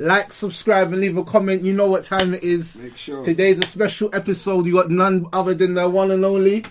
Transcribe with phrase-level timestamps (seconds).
[0.00, 1.60] Like, subscribe, and leave a comment.
[1.62, 2.80] You know what time it is.
[2.80, 3.22] Make sure.
[3.22, 4.64] Today's a special episode.
[4.64, 6.64] You got none other than the one and only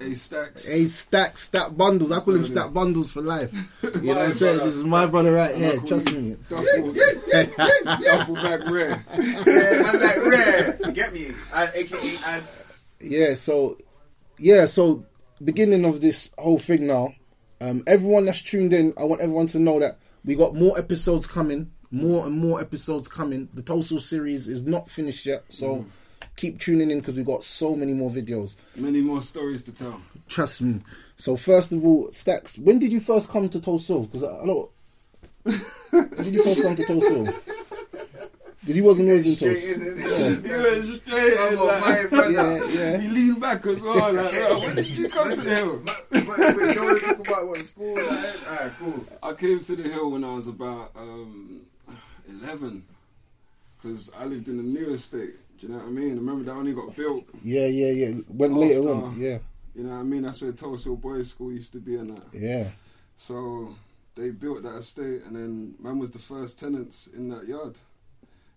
[0.00, 0.66] A stacks.
[0.66, 2.10] A Stack Stack Bundles.
[2.10, 3.52] I call him Stack Bundles for life.
[3.82, 4.58] You know what I'm saying?
[4.60, 5.76] This is my brother right here.
[5.80, 6.36] Trust me.
[6.48, 6.94] Duffel,
[8.02, 9.04] duffel bag rare.
[9.12, 10.78] I'm like rare.
[10.82, 11.32] You get me?
[11.52, 12.80] Uh, AKA ads.
[12.98, 13.34] Yeah.
[13.34, 13.76] So,
[14.38, 14.64] yeah.
[14.64, 15.04] So,
[15.44, 17.12] beginning of this whole thing now.
[17.60, 21.26] Um, everyone that's tuned in, I want everyone to know that we got more episodes
[21.26, 21.72] coming.
[21.92, 23.48] More and more episodes coming.
[23.54, 25.84] The Total series is not finished yet, so
[26.36, 28.56] keep tuning in because we got so many more videos.
[28.76, 30.00] Many more stories to tell.
[30.28, 30.80] Trust me.
[31.16, 33.88] So first of all, Stacks, when did you first come to Tulse?
[33.88, 34.70] Because I, I don't.
[35.90, 37.34] when did you first come to Tulse?
[38.60, 39.74] Because he wasn't always in Straight Tulse.
[39.74, 40.48] in, innit?
[40.48, 42.30] You went straight I'm in, on like, my brother.
[42.30, 43.00] Yeah, yeah.
[43.00, 44.12] You lean back as well.
[44.12, 45.82] Like, when did you come to the hill?
[45.84, 48.48] But, but, but you don't talk about what school like.
[48.48, 49.04] Alright, cool.
[49.22, 51.62] I came to the hill when I was about um,
[52.30, 52.84] 11
[53.76, 55.34] because I lived in the new estate.
[55.58, 56.16] Do you know what I mean?
[56.16, 57.24] Remember that only got built.
[57.42, 58.20] Yeah, yeah, yeah.
[58.28, 59.20] Went later on.
[59.20, 59.38] Yeah,
[59.74, 60.22] You know what I mean?
[60.22, 62.24] That's where Tulse Boys School used to be and that.
[62.32, 62.68] yeah.
[63.16, 63.74] So
[64.14, 67.76] they built that estate, and then man was the first tenants in that yard,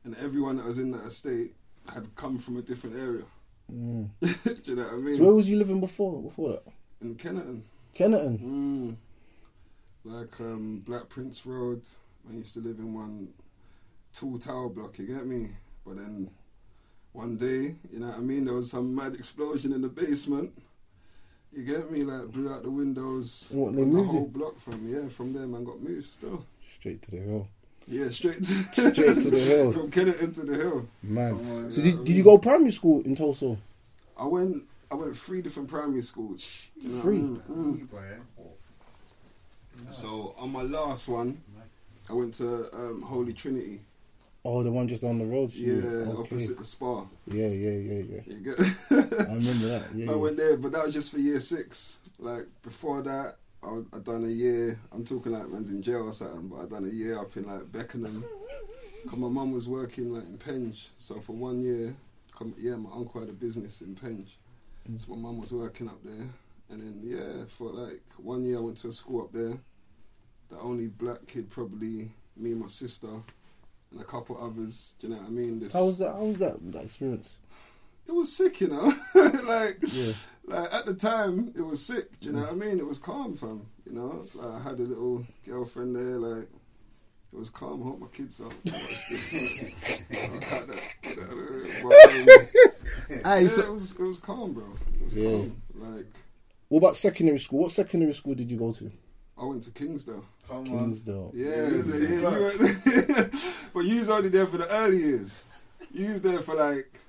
[0.06, 1.53] and everyone that was in that estate
[1.94, 3.23] had come from a different area.
[3.72, 4.09] Mm.
[4.22, 5.17] Do you know what I mean?
[5.17, 6.22] So where was you living before?
[6.22, 6.63] Before that,
[7.01, 7.63] in Kennington,
[7.94, 8.97] Kennington.
[10.06, 10.09] mm.
[10.09, 11.81] like um, Black Prince Road.
[12.29, 13.28] I used to live in one
[14.13, 14.97] tall tower block.
[15.00, 15.50] You get me?
[15.85, 16.29] But then
[17.12, 18.46] one day, you know what I mean?
[18.46, 20.51] There was some mad explosion in the basement.
[21.51, 22.03] You get me?
[22.03, 23.47] Like blew out the windows.
[23.51, 24.28] What, they moved the whole you?
[24.28, 25.07] block from yeah.
[25.09, 26.46] From there, man got moved still.
[26.79, 27.47] Straight to the hill.
[27.88, 29.74] Yeah, straight to, Straight to the hill.
[29.74, 30.88] From Kennington to the hill.
[31.03, 31.34] Man.
[31.34, 33.44] Oh, so yeah, did, did you go primary school in Tulse?
[34.18, 36.68] I went I went three different primary schools.
[36.80, 37.18] You know what I Three?
[37.18, 37.90] mean?
[39.90, 39.94] Mm.
[39.94, 41.40] So on my last one,
[42.09, 43.81] I went to um, Holy Trinity.
[44.45, 45.53] Oh, the one just on the road.
[45.53, 46.11] Yeah, okay.
[46.19, 47.05] opposite the spa.
[47.27, 48.21] Yeah, yeah, yeah, yeah.
[48.25, 48.59] You get-
[48.91, 49.83] I remember that.
[49.95, 50.15] Yeah, I yeah.
[50.15, 51.99] went there, but that was just for year six.
[52.19, 54.77] Like before that, I I done a year.
[54.91, 57.45] I'm talking like man's in jail or something, but I done a year up in
[57.45, 58.23] like Beckenham.
[59.07, 61.93] Cause my mum was working like in Penge, so for one year,
[62.37, 64.37] come, yeah, my uncle had a business in Penge,
[64.89, 64.99] mm.
[64.99, 66.27] so my mum was working up there.
[66.69, 69.57] And then yeah, for like one year, I went to a school up there.
[70.49, 73.09] The only black kid, probably me and my sister,
[73.93, 74.95] and a couple others.
[74.99, 75.59] Do you know what I mean?
[75.59, 76.11] This, How was that?
[76.13, 77.29] How was that, that experience?
[78.05, 78.93] it was sick, you know.
[79.45, 80.13] like, Yeah.
[80.45, 82.19] like at the time, it was sick.
[82.19, 82.43] Do you know mm.
[82.43, 82.79] what I mean?
[82.79, 83.65] It was calm, fam.
[83.85, 86.17] You know, like, I had a little girlfriend there.
[86.19, 86.49] Like,
[87.31, 87.81] it was calm.
[87.81, 88.75] I hope my kids don't watch.
[88.75, 90.15] I
[90.45, 92.49] had that- that-
[93.09, 94.65] but, Aye, yeah, so- it was it was calm, bro.
[94.95, 95.29] It was Yeah.
[95.31, 95.62] calm.
[95.75, 96.06] Like,
[96.68, 97.59] What about secondary school?
[97.62, 98.91] What secondary school did you go to?
[99.38, 100.25] I went to Kingsdale.
[100.47, 100.65] Come on.
[100.91, 101.31] Kingsdale.
[101.33, 103.31] Yeah, Yeah, it was the yeah, same you were-
[103.73, 105.43] but you was only there for the early years.
[105.93, 106.99] You was there for like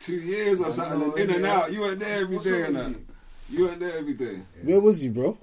[0.00, 1.72] two years or I something, know, in and out.
[1.72, 2.90] You weren't there every What's day and that.
[2.90, 3.06] you?
[3.50, 4.40] You weren't there every day.
[4.62, 5.36] Where was you, bro?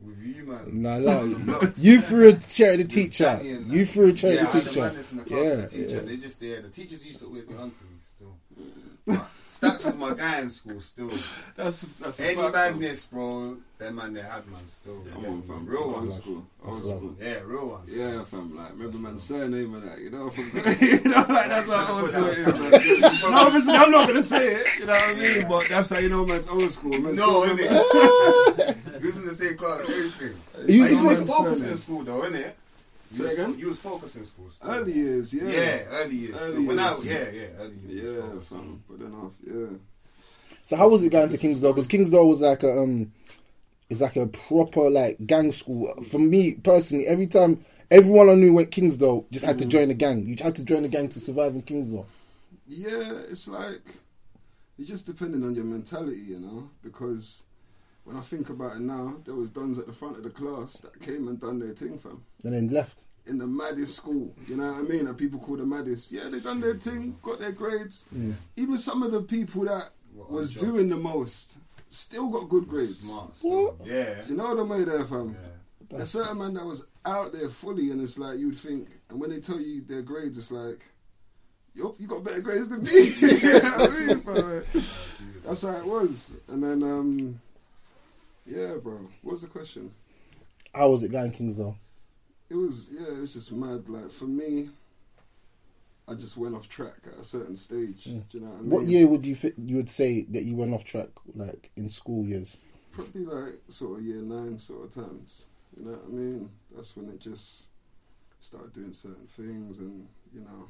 [0.00, 0.82] With you, man.
[0.82, 1.66] Nah, nah.
[1.76, 3.24] you threw a chair at the teacher.
[3.42, 3.92] And You that.
[3.92, 4.80] threw a chair yeah, at the I teacher.
[4.80, 5.94] madness in the class Yeah, the teacher.
[5.96, 6.00] yeah.
[6.02, 6.62] They just there.
[6.62, 9.26] The teachers used to always get onto me still.
[9.60, 11.10] But Stacks was my guy in school still.
[11.56, 13.56] That's that's a Any fact, madness, bro.
[13.78, 15.04] That man they had man still.
[15.12, 15.66] Come Yeah, on, fam.
[15.66, 16.16] Real Old ones.
[16.16, 16.46] school.
[16.64, 17.16] Old That's school.
[17.20, 17.90] Yeah, real ones.
[17.92, 18.56] Yeah, fam.
[18.56, 20.30] Like, remember man's surname and that, you know?
[20.30, 20.44] From,
[20.80, 23.12] you know, like, that's how old school it is, man.
[23.30, 25.48] No, obviously, I'm not going to say it, you know what I mean?
[25.48, 26.92] But that's how you know man's old school.
[26.98, 27.14] Man.
[27.14, 28.76] No, So, innit?
[29.00, 30.36] We was in the same class, everything.
[30.66, 31.72] You But used you to was say focused surname.
[31.72, 32.52] in school though, innit?
[33.18, 33.58] You was, again?
[33.58, 34.50] you was focused in school.
[34.50, 34.70] Still.
[34.70, 35.48] Early years, yeah.
[35.48, 36.36] Yeah, early years.
[36.40, 36.66] Early still.
[36.66, 37.06] When I, years.
[37.06, 38.24] yeah, yeah, early years.
[38.24, 38.82] Yeah, fam.
[38.88, 39.78] But then after, yeah.
[40.66, 41.72] So how was it going to Kingsdale?
[41.72, 43.12] Because Kingsdale was like a um,
[43.88, 45.94] it's like a proper like gang school.
[46.02, 49.94] For me personally, every time everyone I knew went Kingsdale just had to join the
[49.94, 50.26] gang.
[50.26, 52.06] You had to join the gang to survive in Kingsdale.
[52.66, 53.82] Yeah, it's like
[54.76, 56.68] you're just depending on your mentality, you know.
[56.82, 57.44] Because
[58.04, 60.80] when I think about it now, there was dons at the front of the class
[60.80, 62.24] that came and done their thing, fam.
[62.42, 63.04] And then left.
[63.26, 65.04] In the maddest school, you know what I mean?
[65.06, 66.12] That people call the maddest.
[66.12, 68.06] Yeah, they done their thing, got their grades.
[68.56, 71.58] Even some of the people that What, was doing the most
[71.88, 73.00] still got good grades.
[73.00, 73.36] Smart.
[73.36, 73.76] Still.
[73.84, 74.22] Yeah.
[74.28, 75.30] You know the way there, fam.
[75.30, 75.96] Yeah.
[75.98, 79.30] There's certain man that was out there fully, and it's like you'd think, and when
[79.30, 80.84] they tell you their grades, it's like,
[81.74, 82.90] yo, you got better grades than me.
[83.20, 84.64] you know what I mean, fam?
[85.44, 86.36] That's how it was.
[86.48, 87.40] And then, um,
[88.44, 89.00] yeah, bro.
[89.22, 89.92] What's the question?
[90.74, 91.76] How was it going Kingsdale?
[92.48, 93.88] It was, yeah, it was just mad.
[93.88, 94.70] Like for me,
[96.08, 98.04] I just went off track at a certain stage.
[98.04, 98.70] Do you know what I mean?
[98.70, 101.88] What year would you fi- you would say that you went off track like in
[101.88, 102.56] school years?
[102.92, 105.46] Probably like sort of year nine sort of times.
[105.76, 106.50] You know what I mean?
[106.74, 107.64] That's when it just
[108.40, 110.68] started doing certain things and, you know,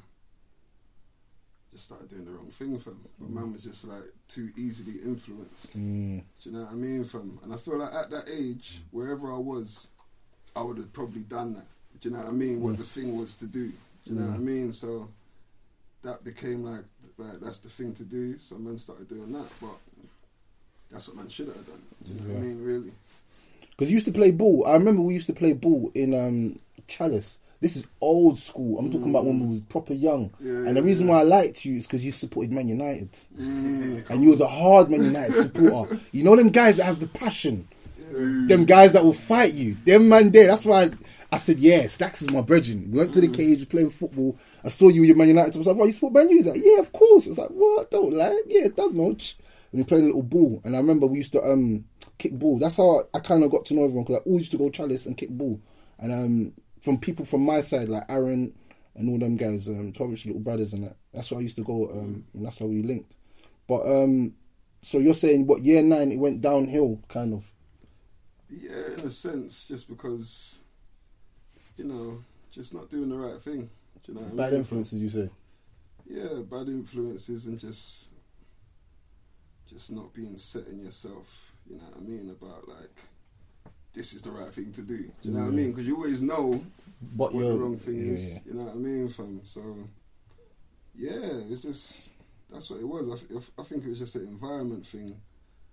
[1.71, 2.99] just started doing the wrong thing, fam.
[3.19, 5.77] But man was just like too easily influenced.
[5.77, 6.23] Mm.
[6.41, 7.39] Do you know what I mean, fam?
[7.43, 9.87] And I feel like at that age, wherever I was,
[10.55, 11.65] I would have probably done that.
[12.01, 12.61] Do you know what I mean?
[12.61, 13.67] What the thing was to do.
[14.05, 14.71] Do you know what I mean?
[14.71, 15.09] So
[16.03, 16.83] that became like,
[17.17, 18.37] like that's the thing to do.
[18.39, 19.75] So man started doing that, but
[20.91, 21.81] that's what man should have done.
[22.05, 22.63] Do you know what I mean?
[22.63, 22.91] Really?
[23.71, 24.65] Because you used to play ball.
[24.65, 27.39] I remember we used to play ball in um, Chalice.
[27.59, 28.77] This is old school.
[28.77, 30.31] I'm talking about when we was proper young.
[30.39, 33.17] Yeah, and yeah, the reason why I liked you is because you supported Man United.
[33.39, 34.07] Mm.
[34.09, 35.99] and you was a hard Man United supporter.
[36.11, 37.67] You know them guys that have the passion.
[38.47, 39.75] Them guys that will fight you.
[39.85, 40.47] Them man there.
[40.47, 40.91] That's why I,
[41.33, 42.89] I said, yeah, Stacks is my brethren.
[42.91, 44.37] We went to the cage, playing football.
[44.63, 45.55] I saw you with your Man United.
[45.55, 46.37] I was like, oh, you support Man U?
[46.37, 47.25] He's like, yeah, of course.
[47.25, 47.91] I was like, what?
[47.91, 48.41] Don't lie.
[48.47, 49.09] Yeah, don't know.
[49.09, 49.17] And
[49.71, 50.61] we played a little ball.
[50.63, 51.85] And I remember we used to um
[52.17, 52.57] kick ball.
[52.57, 54.57] That's how I, I kind of got to know everyone because I always used to
[54.57, 55.59] go chalice and kick ball.
[55.99, 58.53] And um from people from my side, like Aaron
[58.95, 60.95] and all them guys, um, Tobish little brothers and that.
[61.13, 63.13] That's why I used to go, um, and that's how we linked.
[63.67, 64.33] But um,
[64.81, 67.51] so you're saying what year nine it went downhill, kind of.
[68.49, 70.63] Yeah, in a sense, just because,
[71.77, 73.69] you know, just not doing the right thing.
[74.03, 74.59] Do you know what I Bad mean?
[74.61, 75.29] influences, you say.
[76.09, 78.11] Yeah, bad influences and just,
[79.69, 81.51] just not being set in yourself.
[81.69, 82.29] You know what I mean?
[82.29, 82.95] About like,
[83.91, 84.97] this is the right thing to do.
[84.97, 85.71] Do you know what I mean?
[85.71, 86.63] Because you always know
[87.01, 88.29] But what the wrong thing yeah, is.
[88.33, 88.39] yeah.
[88.45, 89.41] You know what I mean, fam?
[89.43, 89.75] So,
[90.95, 92.13] yeah, it's just
[92.49, 93.09] that's what it was.
[93.09, 95.19] I, I think it was just an environment thing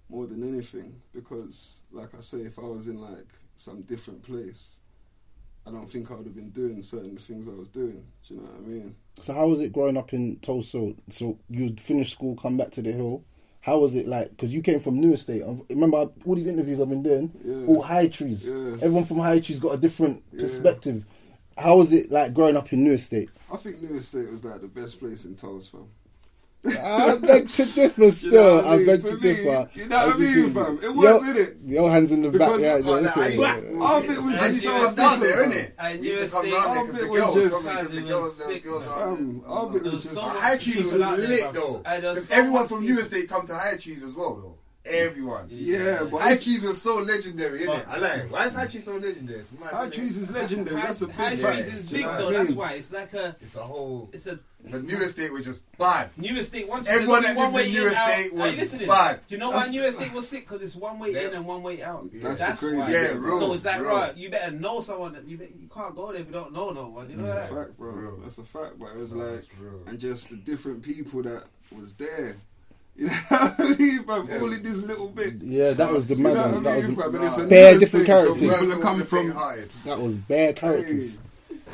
[0.08, 1.00] more than anything.
[1.12, 4.76] Because, like I say, if I was in like some different place,
[5.66, 8.04] I don't think I would have been doing certain things I was doing.
[8.28, 8.94] Do you know what I mean?
[9.20, 10.74] So how was it growing up in Tulse?
[11.08, 13.24] So you'd finish school, come back to the hill.
[13.60, 14.28] How was it like?
[14.30, 15.42] Because you came from New Estate.
[15.42, 17.32] I remember all these interviews I've been doing.
[17.42, 17.66] Yeah.
[17.66, 18.46] All high trees.
[18.46, 18.74] Yeah.
[18.74, 20.42] Everyone from high trees got a different Yeah.
[20.42, 21.06] perspective.
[21.56, 23.30] How was it like growing up in New Estate?
[23.50, 25.72] I think New Estate was like the best place in Tulse.
[26.66, 28.11] I beg to differ.
[28.11, 29.69] Still, You know what I I beg To to me, differ.
[29.75, 30.79] you know what I mean, fam?
[30.79, 31.56] It Yo- was, innit?
[31.67, 32.84] Your hands in the Because- back.
[32.84, 33.81] Oh, Yeah, like, I used yeah, to- yeah.
[33.82, 35.72] Our bit was just used to so come down there, different, innit?
[35.79, 37.34] And We used to you come stay- down there our because bit the was girls,
[37.34, 38.88] just- because the It girls, was there was girls man.
[38.98, 39.43] around.
[39.46, 40.17] Our bit was was just.
[40.17, 41.82] High Trees was people out there, lit though.
[41.84, 42.84] And there was Because everyone from.
[42.84, 44.58] New Estate come to High Trees as well though.
[44.86, 45.46] Everyone.
[45.48, 47.67] Yeah, but High Trees was so legendary, innit?
[47.67, 48.31] But- I like.
[48.31, 49.41] Why is High Trees so legendary?
[49.41, 50.76] It's mad, High Trees is legendary.
[50.76, 51.56] That's a big High fact.
[51.56, 52.24] cheese is Do you big know though.
[52.26, 53.36] what I That's why it's like a.
[53.41, 54.10] It's a whole.
[54.12, 54.38] It's a.
[54.67, 56.08] The New Estate was just bad.
[56.17, 56.67] New estate.
[56.69, 58.08] Once Everyone there's that one lived in way New in, out.
[58.08, 58.88] Estate Are was you listening?
[58.88, 59.20] bad.
[59.26, 60.48] Do you know why That's- New estate was sick?
[60.48, 61.20] Because it's one way Yeah.
[61.29, 62.08] in and one way out.
[62.14, 62.91] That's That's, the crazy why.
[62.91, 63.19] Yeah, thing.
[63.20, 63.91] real, So it's like real.
[63.91, 64.17] right.
[64.17, 65.12] You better know someone.
[65.12, 67.10] That you, bet- you can't go there if you don't know no one.
[67.10, 67.53] You know That's that?
[67.53, 67.91] a fact, bro.
[67.93, 68.17] Real.
[68.22, 68.79] That's a fact.
[68.79, 69.44] But it was No, like,
[69.86, 71.44] and just the different people that
[71.76, 72.36] was there.
[72.96, 74.29] You know what I mean, fam?
[74.29, 74.39] Yeah.
[74.41, 75.34] All in this little bit.
[75.43, 76.63] Yeah, that was the You know man.
[76.63, 77.15] what I That mean, was fam?
[77.17, 77.48] And it's a Nah.
[77.48, 78.41] Bare different estate, characters.
[78.41, 79.29] So Well, people are coming from.
[79.84, 81.20] that was bare characters.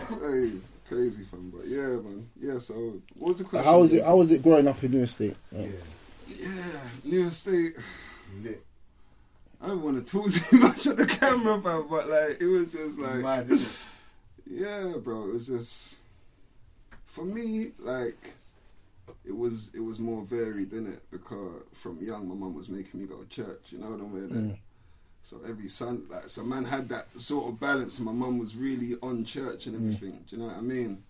[0.09, 0.53] Hey,
[0.89, 1.53] crazy fam.
[1.55, 2.29] But yeah, man.
[2.41, 2.59] Yeah.
[2.59, 3.65] So what was the question?
[3.71, 4.03] How was it?
[4.05, 5.37] How was it growing up in New Estate?
[5.53, 5.67] Yeah,
[6.27, 7.75] Yeah, New Estate.
[8.43, 8.65] lit.
[9.63, 12.73] I don't want to talk too much on the camera, fam, but like it was
[12.73, 13.47] just like, Mad,
[14.51, 15.25] yeah, bro.
[15.29, 15.97] It was just
[17.05, 18.35] for me, like
[19.25, 21.03] it was it was more varied, didn't it?
[21.11, 23.67] Because from young, my mum was making me go to church.
[23.71, 24.29] You know what I mean?
[24.29, 24.59] Mm.
[25.23, 28.01] So every Sun, like, so man had that sort of balance.
[28.01, 30.25] My mum was really on church and everything.
[30.29, 31.03] Do you know what I mean?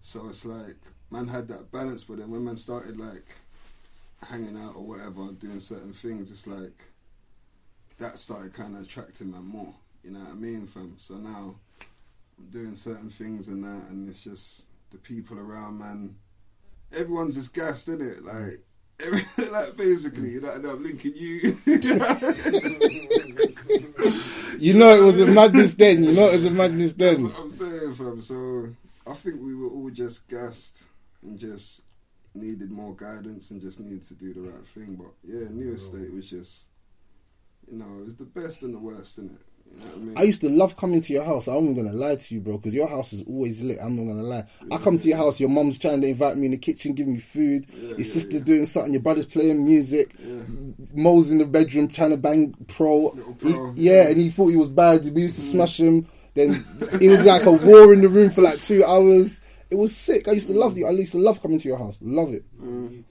[0.00, 0.76] So it's like
[1.10, 3.36] man had that balance, but then when man started like
[4.22, 6.82] hanging out or whatever, doing certain things, it's like
[7.98, 9.74] that started kind of attracting man more.
[10.04, 10.94] You know what I mean, fam?
[10.98, 11.56] So now
[12.38, 16.14] I'm doing certain things and that, and it's just the people around, man.
[16.92, 18.24] Everyone's just gassed, isn't it?
[18.24, 18.48] Mm.
[18.48, 18.60] Like,
[19.00, 21.56] every, like basically, you know, and I'm linking you.
[24.58, 26.02] You know it was a madness then.
[26.02, 27.30] You know it was a madness That's then.
[27.30, 28.20] what I'm saying, fam.
[28.20, 28.68] So
[29.06, 30.88] I think we were all just gassed
[31.22, 31.82] and just
[32.34, 34.96] needed more guidance and just needed to do the right thing.
[34.96, 35.74] But yeah, New mm.
[35.74, 36.64] Estate was just,
[37.70, 39.40] you know, it was the best and the worst, isn't it?
[39.70, 40.18] You know I mean?
[40.18, 41.46] I used to love coming to your house.
[41.48, 43.78] I'm not gonna lie to you, bro, because your house is always lit.
[43.80, 44.44] I'm not gonna lie.
[44.70, 47.06] I come to your house, your mum's trying to invite me in the kitchen, give
[47.06, 47.66] me food.
[47.72, 48.44] Yeah, your sister's yeah.
[48.46, 48.92] doing something.
[48.92, 50.14] Your brother's playing music.
[50.18, 50.42] Yeah.
[50.94, 53.10] Mo's in the bedroom trying to bang pro.
[53.10, 53.72] Little He- Pro.
[53.76, 55.04] yeah, and he thought he was bad.
[55.14, 56.06] We used to smash him.
[56.34, 56.64] Then
[57.00, 59.40] it was like a war in the room for like two hours.
[59.70, 60.28] It was sick.
[60.28, 60.86] I used to love you.
[60.86, 61.98] I used to love coming to your house.
[62.00, 62.44] Love it.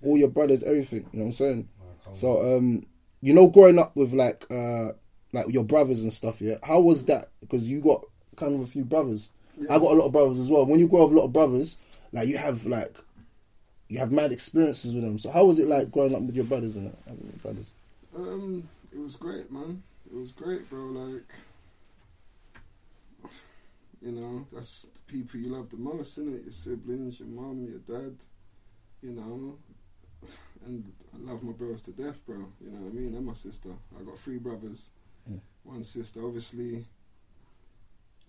[0.03, 1.05] All your brothers, everything.
[1.11, 1.69] You know what I'm saying?
[2.13, 2.85] So, um,
[3.21, 4.93] you know, growing up with like, uh,
[5.37, 6.41] like your brothers and stuff.
[6.41, 7.29] Yeah, how was that?
[7.41, 9.31] Because you got kind of a few brothers.
[9.69, 10.65] I got a lot of brothers as well.
[10.65, 11.77] When you grow up with a lot of brothers,
[12.11, 12.95] like you have like,
[13.87, 15.17] you have mad experiences with them.
[15.19, 16.97] So, how was it like growing up with your brothers and that?
[17.07, 17.71] your brothers?
[18.15, 19.81] Um, it was great, man.
[20.11, 20.85] It was great, bro.
[20.85, 21.33] Like,
[24.01, 26.43] you know, that's the people you love the most, isn't it?
[26.43, 28.15] Your siblings, your mom, your dad.
[29.01, 29.57] You know,
[30.65, 32.37] and I love my brothers to death, bro.
[32.63, 33.15] You know what I mean?
[33.15, 33.69] And my sister.
[33.99, 34.89] I got three brothers.
[35.67, 36.23] One sister.
[36.23, 36.85] Obviously,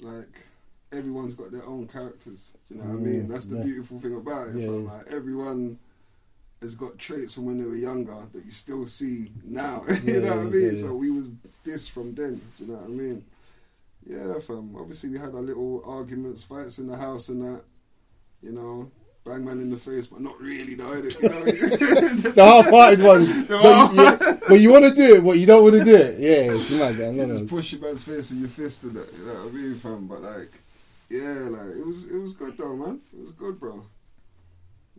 [0.01, 0.47] like
[0.93, 2.53] everyone's got their own characters.
[2.71, 3.23] You know what I mean?
[3.25, 3.63] Mm, That's the yeah.
[3.65, 4.57] beautiful thing about it.
[4.57, 4.87] Yeah, fam.
[4.87, 5.79] Like everyone
[6.61, 9.85] has got traits from when they were younger that you still see now.
[9.89, 10.79] Yeah, you know what I mean?
[10.79, 11.31] So we was
[11.65, 12.41] this from then.
[12.59, 13.25] You know what I mean?
[14.07, 14.75] Yeah, fam.
[14.79, 17.63] Obviously, we had our little arguments, fights in the house, and that.
[18.41, 18.89] You know,
[19.29, 20.85] bang man in the face, but not really, though.
[20.85, 21.23] innit?
[21.23, 22.31] You know?
[22.33, 23.37] The half-hearted ones.
[23.49, 25.85] The but, you, yeah, but you want to do it, but you don't want to
[25.85, 26.19] do it.
[26.19, 27.01] Yeah, it's mad.
[27.01, 29.13] I You just push your man's face with your fist and that.
[29.19, 30.07] You know what I mean, fam?
[30.07, 30.53] But like,
[31.09, 33.01] yeah, like it was, it was good though, man.
[33.13, 33.85] It was good, bro.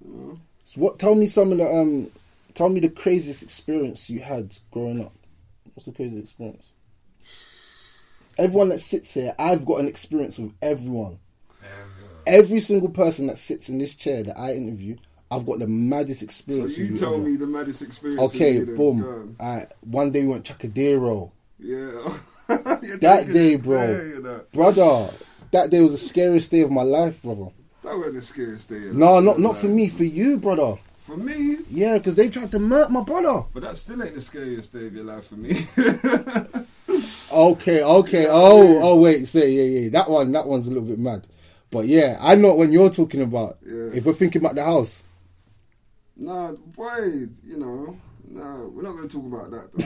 [0.04, 0.40] You know.
[0.66, 1.00] So what?
[1.00, 2.12] Tell me some of the um.
[2.56, 5.14] Tell me the craziest experience you had growing up.
[5.74, 6.66] What's the craziest experience?
[8.38, 11.20] Everyone that sits here, I've got an experience with everyone.
[12.28, 14.98] Every single person that sits in this chair that I interview,
[15.32, 16.76] I've got the maddest experience.
[16.76, 17.32] So you tell everyone.
[17.32, 18.22] me the maddest experience.
[18.34, 19.02] Okay, boom.
[19.02, 19.36] Go.
[19.44, 21.32] Alright, one day we went Trocadero.
[21.60, 22.14] Yeah.
[22.48, 23.78] That day, bro.
[23.78, 24.42] there, you know.
[24.52, 25.14] Brother,
[25.52, 27.52] that day was the scariest day of my life, brother.
[27.84, 28.90] That wasn't the scariest day.
[28.92, 30.80] No, not not for me, for you, brother.
[30.98, 33.46] For me, Yeah, because they tried to murder my brother.
[33.54, 35.66] but that still ain't the scariest day of your life for me.
[37.32, 38.26] Okay, okay.
[38.30, 39.28] Oh, oh, wait.
[39.28, 39.90] Say, yeah, yeah.
[39.90, 41.28] That one, that one's a little bit mad.
[41.72, 43.58] But yeah, I know when you're talking about.
[43.66, 43.90] Yeah.
[43.94, 45.04] If we're thinking about the house,
[46.16, 47.96] nah, boy, you know,
[48.28, 49.72] nah, we're not going to talk about that.
[49.74, 49.86] Though.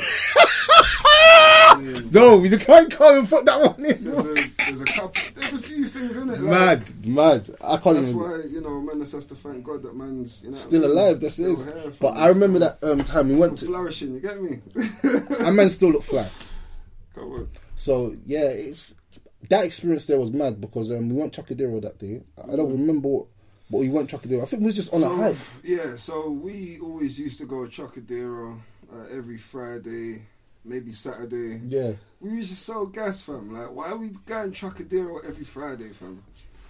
[0.75, 4.03] I mean, no, we can't come and put that one in.
[4.03, 6.39] there's a there's a couple, there's a few things in it.
[6.39, 7.49] Mad, mad.
[7.61, 8.21] I can't That's even.
[8.21, 11.19] why you know, man just has to thank God that man's you know Still alive,
[11.19, 11.99] that's Still it.
[11.99, 12.15] But.
[12.15, 13.65] I remember Still- that um, time we went to.
[13.65, 14.13] flourishing.
[14.13, 14.59] You get me?
[15.45, 16.27] Our man still look fly.
[17.13, 17.49] Come on.
[17.75, 18.95] So yeah, it's
[19.49, 22.21] that experience there was mad because um, we went Trocadero that day.
[22.41, 23.25] I don't remember what,
[23.69, 24.41] but we went Trocadero.
[24.41, 25.37] I think we was just on so, a hike.
[25.63, 28.57] Yeah, so we always used to go Trocadero
[28.91, 30.23] uh, every Friday,
[30.63, 31.61] maybe Saturday.
[31.67, 33.53] Yeah, We was just so gas, fam.
[33.53, 36.23] Like, why are we going Trocadero every Friday, fam?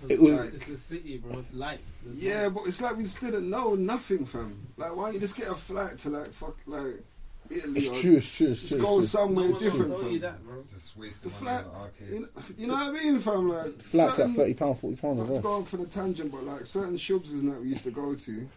[0.09, 0.37] it was.
[0.37, 1.39] Like- It's the city, bro.
[1.39, 1.99] It's lights.
[2.03, 2.53] There's Yeah, lights.
[2.55, 4.67] but it's like we just didn't know nothing, fam.
[4.77, 7.03] Like, why don't you just get a flight to like fuck like
[7.49, 7.73] Italy?
[7.79, 8.15] It's or true.
[8.17, 8.47] It's true.
[8.51, 8.81] It's Just true.
[8.81, 9.19] go it's true.
[9.19, 10.11] somewhere No different, told fam.
[10.11, 10.55] you that, bro.
[10.61, 13.49] Just The wasting money flat, on the you know, you know what I mean, fam?
[13.49, 15.59] Like Flats at certain- thirty pound, forty pound Not as to go well.
[15.61, 18.49] off on a tangent, but like certain shubs and that we used to go to,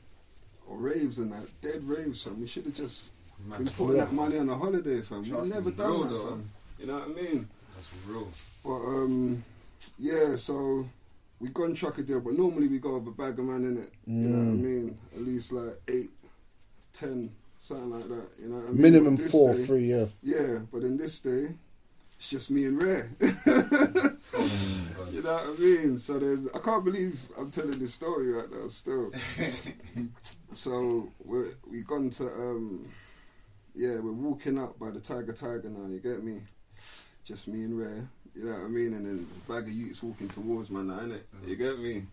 [0.69, 2.40] or raves and that, dead raves, fam.
[2.40, 3.12] We should have just
[3.47, 5.23] Man, been putting that money on a holiday, fam.
[5.23, 6.28] We've never done real that, though.
[6.31, 6.50] fam.
[6.78, 7.49] You know what I mean?
[7.75, 8.28] That's real.
[8.64, 9.45] But um,
[9.99, 10.37] yeah.
[10.37, 10.88] So
[11.40, 13.90] we gone Trocadero, but normally we go with a bag of man in it.
[14.07, 14.61] You know what I Mm.
[14.62, 14.99] mean?
[15.14, 16.11] At least like eight,
[16.95, 17.31] ten,
[17.66, 18.28] something like that.
[18.40, 18.82] You know what I mean?
[18.82, 19.90] Minimum four, day- three.
[19.90, 20.06] Yeah.
[20.23, 21.49] Yeah, but in this day,
[22.18, 23.11] it's just me and Rare.
[25.12, 25.99] You know what I mean?
[25.99, 29.11] So then I can't believe I'm telling this story right now still.
[30.52, 32.87] so we're we gone to um
[33.75, 36.40] yeah, we're walking up by the Tiger Tiger now, you get me?
[37.25, 38.92] Just me and Rare, you know what I mean?
[38.94, 41.23] And then a bag of youths walking towards man now, innit?
[41.46, 42.04] You get me?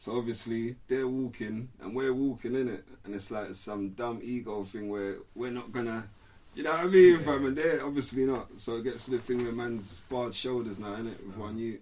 [0.00, 4.62] So obviously they're walking and we're walking in it, and it's like some dumb ego
[4.62, 6.08] thing where we're not gonna,
[6.54, 7.46] you know what I mean, fam?
[7.46, 8.48] And they're obviously not.
[8.58, 11.80] So it gets to the thing where man's barred shoulders now, innit, with one you,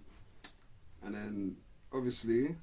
[1.05, 1.55] and then
[1.93, 2.55] obviously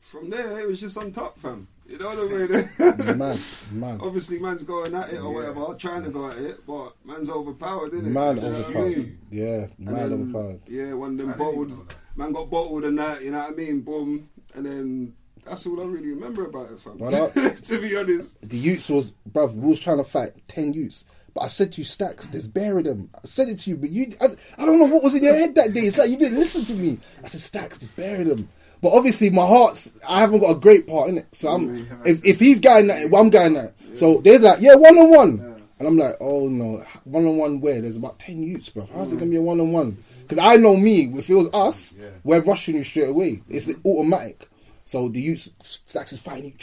[0.00, 1.68] from there it was just on top, fam.
[1.86, 3.16] You know the way that.
[3.18, 3.38] Man,
[3.70, 4.00] man.
[4.02, 7.92] Obviously, man's going at it or whatever, trying to go at it, but man's overpowered,
[7.92, 8.04] innit?
[8.04, 8.96] Man You know I overpowered.
[8.96, 9.18] mean?
[9.30, 10.60] Yeah, man then, overpowered.
[10.68, 13.54] Yeah, one of them I bottled, man got bottled and that, you know what I
[13.54, 13.82] mean?
[13.82, 14.28] Boom.
[14.54, 16.98] And then that's all I really remember about it, fam.
[17.62, 18.48] To be honest.
[18.48, 21.04] The youths was, bruv, we was trying to fight 10 youths.
[21.34, 23.10] But I said to you, Stacks, there's in them.
[23.14, 24.26] I said it to you, but you, I,
[24.58, 25.80] I don't know what was in your head that day.
[25.80, 26.98] It's like you didn't listen to me.
[27.24, 28.48] I said, Stacks, there's in them.
[28.82, 31.34] But obviously, my heart's, I haven't got a great part in it.
[31.34, 33.74] So I'm, if, if he's going that, well, I'm going that.
[33.94, 35.52] So they're like, yeah, one on one.
[35.78, 37.80] And I'm like, oh no, one on one where?
[37.80, 38.88] There's about 10 youths, bruv.
[38.90, 39.18] How's it mm.
[39.20, 40.04] going to be a one on one?
[40.32, 43.42] Because I know me, if it was us, we're rushing you straight away.
[43.50, 44.48] It's automatic.
[44.86, 46.54] So the youth Stacks is fighting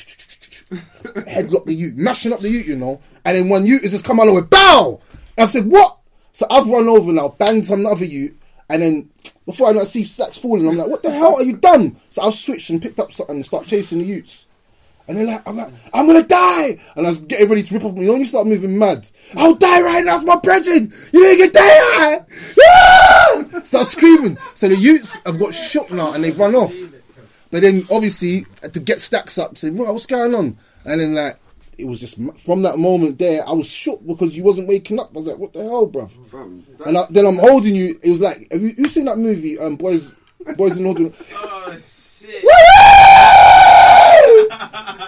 [0.72, 3.00] you, headlock the youth, mashing up the youth, you know.
[3.24, 5.00] And then one youth is just come along with bow.
[5.38, 6.00] And I've said, what?
[6.34, 8.34] So I've run over now, banged some other youth,
[8.70, 9.10] and then
[9.46, 10.68] before I know, I see Stacks falling.
[10.68, 11.96] I'm like, what the hell are you done?
[12.10, 14.48] So I've switched and picked up something and start chasing the youths.
[15.10, 16.78] And they're like, I'm like, I'm gonna die!
[16.96, 18.02] And I was getting ready to rip off me.
[18.02, 20.94] You know, when you start moving mad, I'll die right now, it's my brethren!
[21.12, 22.26] You ain't gonna die!
[22.64, 23.62] Ah!
[23.64, 24.38] Start screaming.
[24.54, 26.76] So the youths have got shot now and they've run off.
[27.50, 31.40] But then obviously to get stacks up, say, "Right, what's going on?" And then like
[31.80, 35.10] it was just from that moment there, I was shook because you wasn't waking up.
[35.16, 36.12] I was like, "What the hell, bruv?
[36.86, 38.00] And I, then I'm holding you.
[38.04, 40.14] It was like, have you, you seen that movie, um, Boys,
[40.56, 41.14] Boys in Northern?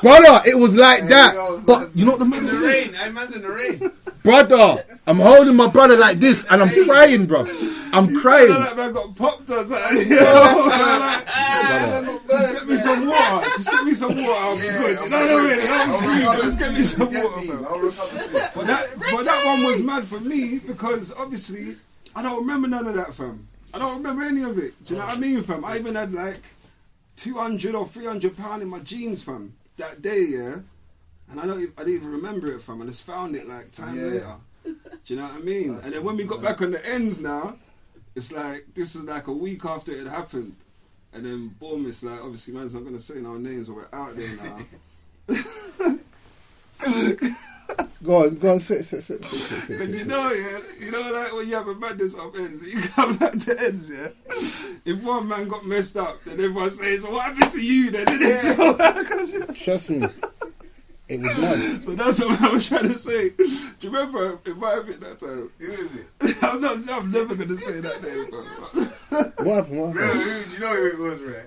[0.01, 1.63] Brother, it was like yo, that.
[1.65, 1.91] But man.
[1.93, 3.13] you know what the In man the rain.
[3.13, 3.91] Man's in the rain.
[4.23, 7.45] brother, I'm holding my brother like this, and I'm crying, bro.
[7.93, 8.49] I'm crying.
[8.49, 10.09] that man got popped or something.
[10.11, 11.25] You know, like,
[12.27, 13.47] just get me some water.
[13.57, 14.31] Just get me some water.
[14.31, 14.99] I'll be good.
[14.99, 15.27] What I
[16.09, 16.27] mean?
[16.27, 16.41] I'm.
[16.41, 17.91] Just get me some water.
[18.55, 21.75] But that, but that one was mad for me because obviously
[22.15, 23.47] I don't remember none of that, fam.
[23.73, 24.73] I don't remember any of it.
[24.85, 25.63] Do you know what I mean, fam?
[25.65, 26.39] I even had like
[27.21, 30.55] 200 or 300 pound in my jeans, fam, that day, yeah.
[31.29, 32.81] And I don't, e- I didn't even remember it, fam.
[32.81, 34.05] I just found it like time Yeah.
[34.05, 34.35] later.
[34.63, 34.75] Do
[35.05, 35.79] you know what I mean?
[35.83, 37.55] and then when we got back on the ends now,
[38.15, 40.55] it's like this is like a week after it happened.
[41.13, 44.15] And then boom, it's like obviously man's not gonna say no names, but we're out
[44.15, 45.97] there now.
[48.03, 50.07] Go on, go on, sit, sit, sit, sit, sit, sit, But sit, you sit.
[50.07, 53.33] know, yeah, you know, like when you have a madness of ends, you come back
[53.33, 54.07] to ends, yeah.
[54.85, 58.27] If one man got messed up, then everyone says, what happened to you?" Then, didn't
[58.27, 58.41] it?
[58.41, 60.07] So, 'cause, you know, Trust me,
[61.09, 61.83] it was mad.
[61.83, 63.29] so that's what I was trying to say.
[63.29, 63.45] Do
[63.81, 65.51] you remember if I have it that time?
[65.59, 66.37] Who is it?
[66.43, 66.77] I'm not.
[66.89, 68.41] I'm never gonna say that name, bro.
[69.45, 69.79] What happened?
[69.79, 70.21] What happened?
[70.21, 71.45] who, do you know who it was, right?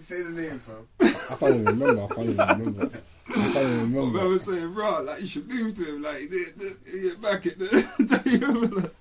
[0.00, 0.86] Say the name, fam.
[1.30, 2.02] I can't even remember.
[2.02, 2.90] I can't even remember.
[3.36, 4.28] I can't even But I remember.
[4.28, 7.58] was saying, bro, like you should move to him, like the, the, the, back it.
[7.60, 8.94] The, do you remember that?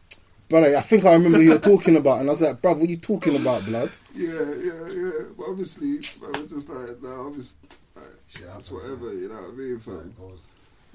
[0.50, 2.92] Brother, I think I remember you're talking about, and I was like, bruv, what are
[2.92, 3.92] you talking about, blood?
[4.15, 5.12] Yeah, yeah, yeah.
[5.38, 9.13] But obviously, I was just like, no, obviously, like, Shit it's happens, whatever.
[9.13, 10.13] You know what I mean, fam?
[10.18, 10.39] It.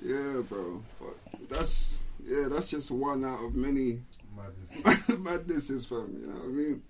[0.08, 0.82] Yeah, bro.
[1.00, 4.00] But that's yeah, that's just one out of many
[4.36, 5.08] Madness.
[5.20, 6.18] madnesses, fam.
[6.20, 6.82] You know what I mean?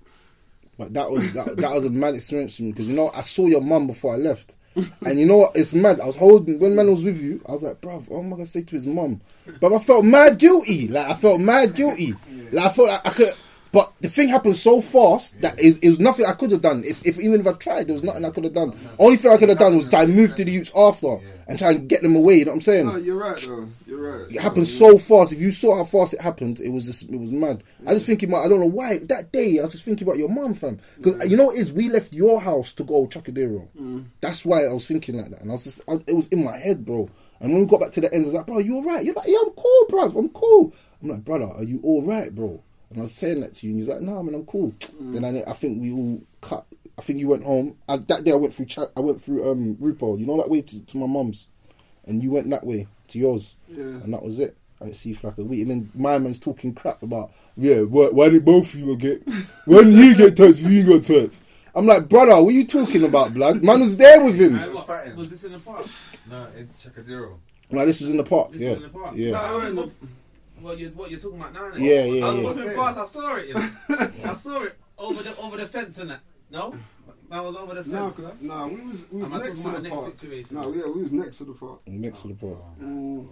[0.79, 3.21] But that was that, that was a mad experience for me because you know I
[3.21, 4.57] saw your mum before I left,
[5.07, 5.53] and you know what?
[5.55, 6.01] It's mad.
[6.01, 7.41] I was holding when man was with you.
[7.49, 9.21] I was like, bruv, what am I gonna say to his mum?
[9.61, 10.89] But I felt mad guilty.
[10.89, 12.15] Like I felt mad guilty.
[12.53, 13.35] Like I felt like I could.
[13.73, 16.85] But the thing happened so fast that is it was nothing I could have done.
[16.85, 18.79] If, if even if I tried, there was nothing I could have done.
[19.01, 21.59] Only thing I could have done was try and move to the youths after and
[21.59, 22.39] try and get them away.
[22.39, 22.87] You know what I'm saying?
[22.87, 23.69] No, you're right though.
[23.95, 24.31] Right.
[24.31, 25.33] It happened so fast.
[25.33, 27.63] If you saw how fast it happened, it was just it was mad.
[27.87, 30.19] I was thinking about I don't know why that day I was just thinking about
[30.19, 30.79] your mom, fam.
[30.97, 33.69] Because you know what it is we left your house to go Trocadero.
[34.21, 36.45] That's why I was thinking like that, and I was just I, it was in
[36.45, 37.09] my head, bro.
[37.41, 39.05] And when we got back to the ends, I was like, bro, you alright?
[39.05, 40.05] You're like, yeah, I'm cool, bro.
[40.05, 40.73] I'm cool.
[41.03, 42.63] I'm like, brother, are you all right, bro?
[42.91, 44.73] And I was saying that to you, and you was like, no, man, I'm cool.
[45.01, 46.65] Then I, I think we all cut.
[46.97, 47.77] I think you went home.
[47.89, 48.67] I, that day I went through.
[48.97, 50.19] I went through um Rupo.
[50.19, 51.49] You know that way to, to my mum's,
[52.07, 53.57] and you went that way to yours.
[53.69, 53.85] Yeah.
[53.85, 54.57] And that was it.
[54.81, 55.63] I didn't see you for like a week.
[55.63, 59.27] And then my man's talking crap about, yeah, why, why did both of you get,
[59.65, 61.35] when you get touched, you got touched.
[61.75, 63.63] I'm like, brother, what are you talking about, blood?
[63.63, 64.57] Man was there with him.
[64.57, 65.17] I was fighting.
[65.17, 65.87] Was this in the park?
[66.31, 67.39] No, in Trocadero.
[67.71, 68.53] Like, this was in the park.
[68.53, 68.71] This yeah.
[68.71, 69.15] is in the park.
[69.17, 69.31] Yeah.
[69.31, 69.91] No, I went What,
[70.61, 71.71] what you what you're talking about now?
[71.71, 71.81] innit?
[71.81, 72.65] Yeah, yeah, I was yeah.
[72.65, 72.99] walking past.
[72.99, 73.49] I saw it.
[73.49, 73.71] You know?
[74.25, 76.21] I saw it over the over the fence and that.
[76.51, 76.75] No,
[77.31, 77.93] I was over the fence.
[77.95, 80.07] No, cause I, no, we was we was Am next to the about park.
[80.09, 80.57] next situation?
[80.57, 81.81] No, yeah, we was next to the park.
[81.87, 82.59] Next to the park.
[82.81, 83.27] Mm.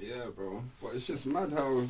[0.00, 0.62] Yeah, bro.
[0.80, 1.82] But it's just mad how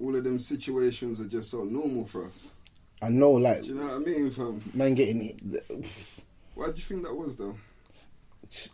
[0.00, 2.54] all of them situations are just so normal for us.
[3.02, 4.62] I know, like, Do you know what I mean, fam?
[4.74, 5.64] man getting it.
[6.54, 7.56] Why do you think that was though?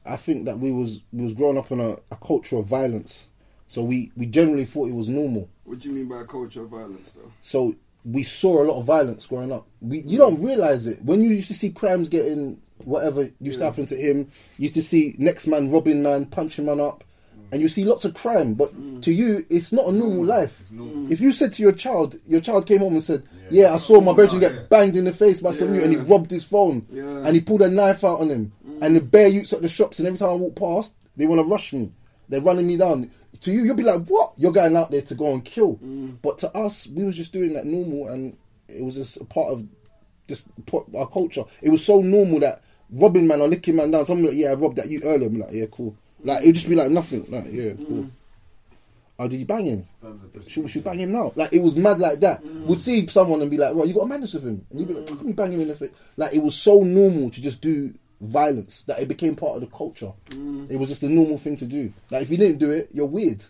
[0.05, 3.27] I think that we was we was growing up in a, a culture of violence,
[3.67, 5.49] so we we generally thought it was normal.
[5.65, 7.31] What do you mean by a culture of violence though?
[7.43, 7.77] So
[8.11, 9.67] we saw a lot of violence growing up.
[9.81, 13.65] We you don't realize it when you used to see crimes getting whatever used to
[13.65, 14.19] happen to him.
[14.59, 17.03] You used to see next man robbing man, punching man up,
[17.51, 18.55] and you see lots of crime.
[18.55, 20.61] But to you, it's not a normal life.
[21.11, 24.01] If you said to your child, your child came home and said, "Yeah, I saw
[24.01, 26.87] my brother get banged in the face by some youth and he robbed his phone
[27.27, 29.99] and he pulled a knife out on him, and the bare youths at the shops,
[29.99, 31.91] and every time I walk past, they want to rush me.
[32.29, 33.11] They're running me down.
[33.41, 34.33] To you, you'll be like, "What?
[34.37, 36.17] You're going out there to go and kill?" Mm.
[36.23, 38.37] But to us, we was just doing that normal, and
[38.69, 39.67] it was just a part of
[40.29, 40.49] just
[40.97, 41.45] our culture.
[41.63, 44.07] It was so normal that robbing man or licking man down.
[44.07, 46.69] Something like, "Yeah, I robbed that you earlier." I'm like, "Yeah, cool." Like it'd just
[46.69, 47.25] be like nothing.
[47.29, 47.87] Like, yeah, mm.
[47.87, 48.11] cool.
[49.19, 49.85] Oh, did you bang him?
[50.47, 51.33] Should, should we bang him now?
[51.35, 52.45] Like it was mad like that.
[52.45, 52.67] Mm.
[52.67, 54.89] We'd see someone and be like, "Well, you got a madness with him," and you'd
[54.89, 57.31] be like, "How come you bang him in the face?" Like it was so normal
[57.31, 60.13] to just do violence that it became part of the culture.
[60.31, 60.71] Mm.
[60.71, 61.93] It was just a normal thing to do.
[62.11, 63.45] Like if you didn't do it, you're weird.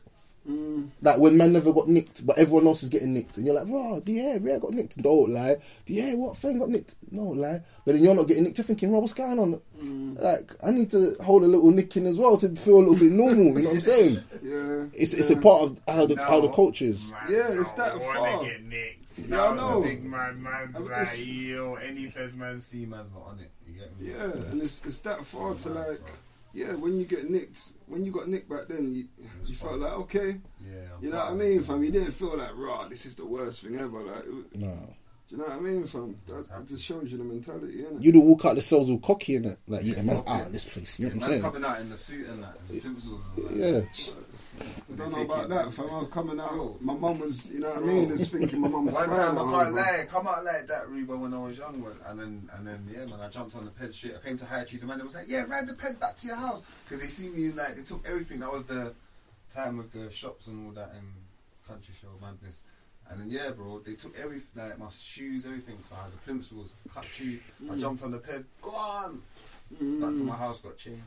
[0.48, 0.90] Mm.
[1.02, 3.66] Like when man never got nicked, but everyone else is getting nicked, and you're like,
[3.68, 5.56] "Raw, yeah, yeah, got nicked." Don't lie.
[5.86, 6.94] Yeah, what thing got nicked?
[7.10, 7.62] No lie.
[7.84, 8.58] But then you're not getting nicked.
[8.58, 10.20] You're thinking, "Raw, what's going on?" Mm.
[10.22, 13.10] Like I need to hold a little nicking as well to feel a little bit
[13.10, 13.46] normal.
[13.58, 14.18] You know what I'm saying?
[14.42, 14.84] Yeah.
[14.94, 17.12] It's it's a part of how the how the culture is.
[17.28, 18.44] Yeah, it's that I far.
[18.44, 19.05] get nicked.
[19.18, 19.78] Yeah, That I was know.
[19.78, 23.40] a big man, man's I like, it's- yo, any feds man see man's not on
[23.40, 23.50] it.
[23.66, 24.10] You get me?
[24.10, 26.00] Yeah, and it's it's that far to like,
[26.52, 26.72] yeah.
[26.74, 29.04] When you get nicked, when you got nicked back then, you
[29.46, 30.76] you felt like okay, Yeah.
[30.96, 31.82] I'm you know what I mean, fam.
[31.84, 32.86] You didn't feel like raw.
[32.88, 34.02] This is the worst thing ever.
[34.02, 34.94] Like, it was, do No.
[35.30, 36.16] you know what I mean, fam?
[36.26, 38.02] That, that just shows you the mentality, innit?
[38.02, 39.58] You'd walk out the cells all cocky in it.
[39.66, 40.98] Like, yeah, man's out of this place.
[41.00, 41.42] You know what I'm Man's saying?
[41.42, 43.56] coming out in the suit and that, and pimples and that.
[43.56, 43.80] Yeah.
[44.60, 45.90] I don't know about that, fam.
[45.90, 46.76] I was coming out.
[46.80, 49.48] My mum was, you know what I mean, is thinking my mum's One crying time
[49.48, 51.92] I can't lie, come out like that, Reba, when I was young, man.
[52.06, 54.16] and then and then yeah, man, I jumped on the ped shit.
[54.16, 56.16] I came to High Trees, and man, they was like, yeah, ride the ped back
[56.16, 58.40] to your house because they see me in like they took everything.
[58.40, 58.94] That was the
[59.54, 61.06] time with the shops and all that and
[61.66, 62.64] country show madness.
[63.08, 65.78] And then yeah, bro, they took everything, like my shoes, everything.
[65.82, 67.38] So I had the plimsolls, cut shoe.
[67.70, 67.80] I mm.
[67.80, 69.22] jumped on the ped, gone.
[69.70, 70.24] Back to mm.
[70.24, 71.02] my house, got changed.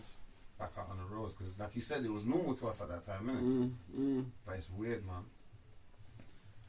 [0.59, 2.89] Back out on the roads because, like you said, it was normal to us at
[2.89, 3.41] that time, innit?
[3.41, 4.25] Mm, mm.
[4.45, 5.23] But it's weird, man.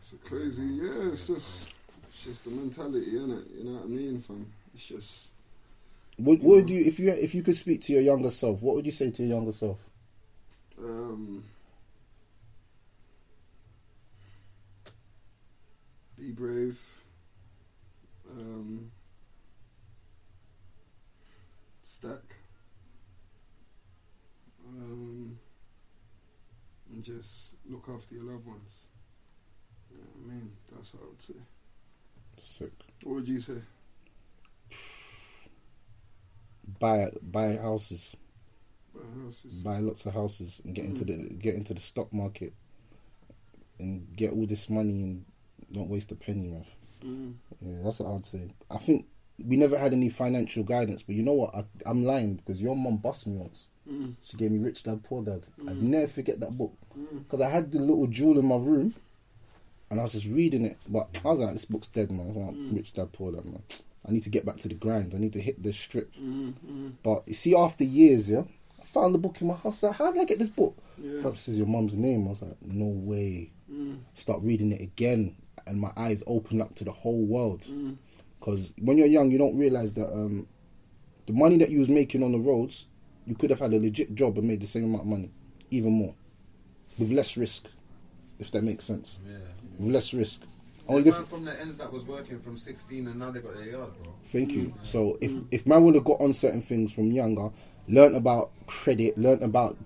[0.00, 1.10] It's a crazy, yeah.
[1.12, 1.74] It's just,
[2.08, 3.44] it's just the mentality, innit?
[3.58, 4.46] You know what I mean, fam?
[4.74, 5.30] It's just,
[6.16, 8.62] What, what would you if you if you could speak to your younger self?
[8.62, 9.78] What would you say to your younger self?
[10.78, 11.44] um,
[16.18, 16.78] be brave.
[18.30, 18.90] Um,
[21.82, 22.39] stack.
[24.70, 25.38] Um,
[26.92, 28.86] and just look after your loved ones.
[29.90, 30.52] You know what I mean?
[30.72, 31.34] That's what I would say.
[32.42, 32.72] Sick.
[33.02, 33.62] What would you say?
[36.78, 38.16] Buy buy houses,
[39.24, 42.54] else is- buy lots of houses, and get into the get into the stock market,
[43.78, 45.24] and get all this money and
[45.72, 46.66] don't waste a penny, man.
[47.02, 47.34] Mm.
[47.60, 48.50] Yeah, that's what I'd say.
[48.70, 49.06] I think
[49.44, 51.54] we never had any financial guidance, but you know what?
[51.54, 53.66] I, I'm lying because your mom bust me once.
[53.90, 54.14] Mm.
[54.22, 55.42] She gave me Rich Dad Poor Dad.
[55.66, 55.82] I'd Mm.
[55.82, 57.18] never forget that book Mm.
[57.24, 58.94] because I had the little jewel in my room,
[59.90, 60.76] and I was just reading it.
[60.88, 62.76] But I was like, "This book's dead, man." I was like, Mm.
[62.76, 63.62] Rich Dad Poor Dad, man.
[64.06, 65.14] I need to get back to the grind.
[65.14, 66.12] I need to hit the strip.
[66.14, 66.54] Mm.
[66.66, 66.92] Mm.
[67.02, 68.44] But you see, after years, yeah,
[68.80, 69.82] I found the book in my house.
[69.82, 70.76] Like, How did I get this book?
[71.02, 71.22] Yeah.
[71.22, 72.26] Perhaps says your mum's name.
[72.26, 73.50] I was like, No way.
[73.70, 73.98] Mm.
[74.14, 75.34] Start reading it again,
[75.66, 77.62] and my eyes open up to the whole world.
[77.68, 77.96] Mm.
[78.38, 80.46] Because when you're young, you don't realize that um,
[81.26, 82.86] the money that you was making on the roads,
[83.26, 85.30] you could have had a legit job and made the same amount of money,
[85.70, 86.14] even more,
[86.98, 87.66] with less risk,
[88.38, 89.20] if that makes sense.
[89.26, 89.38] Yeah.
[89.78, 90.42] With less risk.
[90.88, 93.54] Only There's man from the ends that was working from 16 and now they got
[93.54, 94.12] their yard, bro.
[94.24, 94.74] Thank you.
[94.76, 94.86] Mm.
[94.86, 97.50] So if if man would have got on certain things from younger,
[97.86, 99.76] learnt about credit, learnt about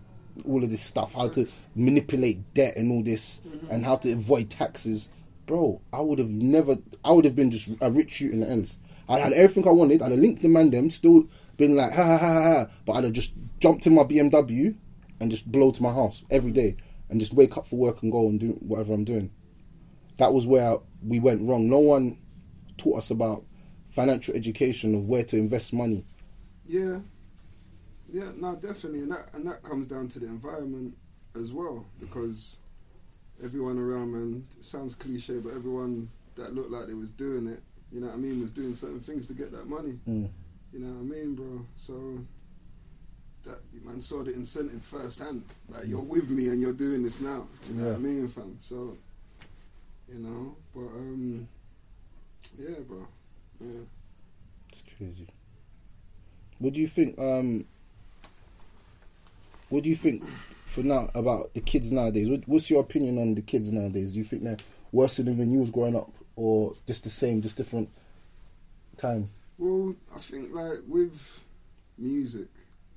[0.49, 3.71] all of this stuff, how to manipulate debt and all this, mm-hmm.
[3.71, 5.11] and how to avoid taxes,
[5.47, 6.79] bro, I would have never.
[7.05, 8.79] I would have been just a rich shoot in the ends.
[9.09, 10.01] I had everything I wanted.
[10.03, 12.93] I'd have linked the man them, still been like ha ha ha ha, ha but
[12.95, 14.75] I'd have just jumped in my BMW
[15.21, 16.77] and just blow to my house every day
[17.09, 19.31] and just wake up for work and go and do whatever I'm doing.
[20.17, 21.69] That was where we went wrong.
[21.69, 22.19] No one
[22.79, 23.45] taught us about
[23.91, 26.05] financial education of where to invest money.
[26.67, 26.99] Yeah,
[28.13, 30.97] yeah, no, definitely, and that and that comes down to the environment
[31.41, 32.59] as well because
[33.43, 37.61] everyone around, man, it sounds cliche, but everyone that looked like they was doing it,
[37.93, 39.99] you know what I mean, was doing certain things to get that money.
[40.09, 40.29] Mm.
[40.75, 41.65] You know what I mean, bro?
[41.77, 42.19] So
[43.45, 45.45] that man saw the incentive firsthand.
[45.69, 47.47] Like you're with me and you're doing this now.
[47.69, 48.59] You know what I mean, fam?
[48.61, 48.97] So
[50.09, 51.47] you know, but um,
[52.59, 53.07] yeah, bro.
[53.61, 53.83] Yeah.
[54.73, 55.29] It's crazy.
[56.59, 57.17] What do you think?
[57.21, 57.67] Um,
[59.69, 60.25] what do you think
[60.67, 62.29] for now about the kids nowadays?
[62.29, 64.13] What, what's your opinion on the kids nowadays?
[64.13, 64.57] Do you think they're
[64.91, 67.91] worse than when you was growing up, or just the same, just different
[68.97, 69.31] time?
[69.65, 71.43] Well, I think like with
[71.97, 72.49] music,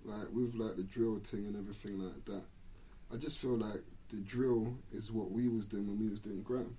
[0.04, 2.42] like with like the drill thing and everything like that,
[3.14, 6.42] I just feel like the drill is what we was doing when we was doing
[6.42, 6.76] gram.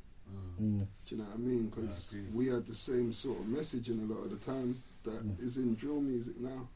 [0.60, 0.80] Mm.
[0.80, 1.68] Do you know what I mean?
[1.68, 5.22] Because Yeah, we had the same sort of messaging a lot of the time that
[5.42, 5.62] is Mm.
[5.62, 6.68] in drill music now.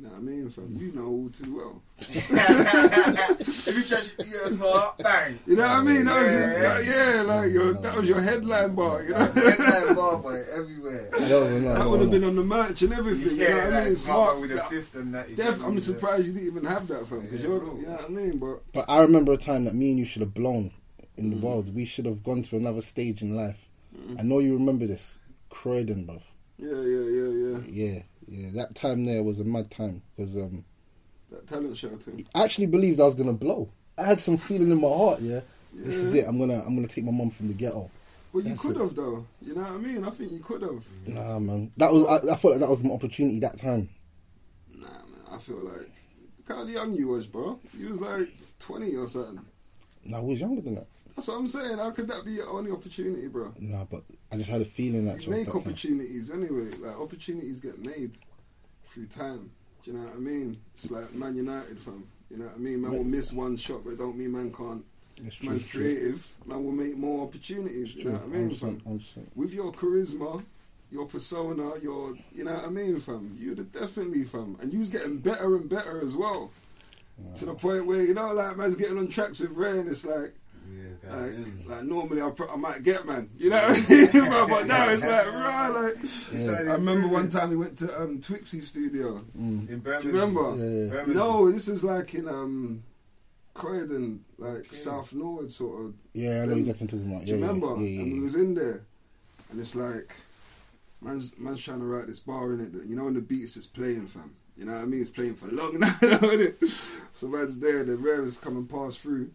[0.00, 0.78] You know what I mean, fam?
[0.80, 1.82] You know all too well.
[2.08, 5.38] if you just yeah, smart, bang.
[5.46, 6.04] You know what I mean?
[6.06, 6.72] That was just, Yeah.
[6.74, 9.02] like, yeah, like your, that was your headline bar.
[9.02, 11.10] You know, That's headline bar boy everywhere.
[11.12, 12.18] No, no, no, that no, would have no.
[12.18, 13.36] been on the merch and everything.
[13.36, 13.88] Yeah, you know what I mean?
[13.90, 15.36] like smart with a Like, fist and that.
[15.36, 17.20] Def, I'm surprised you didn't even have that, fam.
[17.20, 17.76] Because Yeah, you're, bro.
[17.76, 18.38] you know what I mean?
[18.38, 20.72] But But I remember a time that me and you should have blown
[21.18, 21.42] in the Mm.
[21.42, 21.74] world.
[21.74, 23.58] We should have gone to another stage in life.
[24.18, 25.18] I know you remember this.
[25.50, 26.22] Croydon, bruv.
[26.58, 27.58] yeah, yeah, yeah, yeah.
[27.94, 28.48] Yeah, yeah.
[28.54, 30.64] That time there was a mad time because um,
[31.30, 32.26] That talent show thing.
[32.34, 33.68] I actually believed I was gonna blow.
[33.98, 35.20] I had some feeling in my heart.
[35.20, 35.40] Yeah,
[35.74, 36.26] this is it.
[36.26, 37.90] I'm gonna I'm gonna take my mum from the ghetto.
[38.32, 38.80] Well, you That's could it.
[38.80, 39.26] have though.
[39.42, 40.04] You know what I mean?
[40.04, 40.84] I think you could have.
[41.06, 41.72] Nah, man.
[41.76, 43.88] That was I, I felt like that was my opportunity that time.
[44.72, 45.20] Nah, man.
[45.32, 45.90] I feel like
[46.38, 47.58] look how young you was, bro.
[47.76, 48.28] You was like
[48.60, 49.40] 20 or something.
[50.04, 50.86] Nah, I was younger than that.
[51.20, 51.76] That's what I'm saying.
[51.76, 53.52] How could that be your only opportunity, bro?
[53.58, 55.22] Nah, but I just had a feeling that.
[55.22, 55.60] You make that time.
[55.60, 56.70] opportunities anyway.
[56.78, 58.12] Like opportunities get made
[58.86, 59.50] through time.
[59.84, 60.58] Do you know what I mean?
[60.72, 62.04] It's like Man United, fam.
[62.30, 62.80] You know what I mean?
[62.80, 64.82] Man will miss one shot, but don't mean man can't.
[65.22, 65.82] It's true, Man's true.
[65.82, 66.26] creative.
[66.46, 67.96] Man will make more opportunities.
[67.96, 68.80] You know what I mean, fam?
[68.80, 69.18] 100%, 100%.
[69.34, 70.42] With your charisma,
[70.90, 73.36] your persona, your, you know what I mean, fam?
[73.38, 74.56] You'd have definitely, fam.
[74.62, 76.50] And you was getting better and better as well.
[77.36, 80.06] To the point where, you know, like, man's getting on tracks with Ray and it's
[80.06, 80.32] like,
[81.10, 81.66] Yeah, like, guys.
[81.66, 84.08] like normally I, pro- I might get man, you know what I mean?
[84.12, 85.68] but, but now it's like, right,
[86.48, 89.24] like, I remember one time we went to um, Twixie studio.
[89.38, 89.38] Mm.
[89.38, 90.02] in Do Birmingham.
[90.14, 90.64] you remember?
[90.96, 91.12] Yeah, yeah.
[91.14, 92.82] No, this was like in um,
[93.54, 95.94] Croydon, like South Norwood sort of.
[96.12, 97.24] Yeah, I know Then- exactly what you're talking about.
[97.24, 97.66] Do Yeah, you remember?
[97.82, 98.82] Yeah, yeah, and we was in there,
[99.50, 100.14] and it's like,
[101.02, 102.72] man's man's trying to write this bar in it.
[102.72, 104.34] That, you know, when the beats is playing, fam.
[104.56, 105.00] You know what I mean?
[105.00, 106.90] It's playing for long now, innit?
[107.14, 107.82] So man's there.
[107.82, 109.30] The rare is coming past through.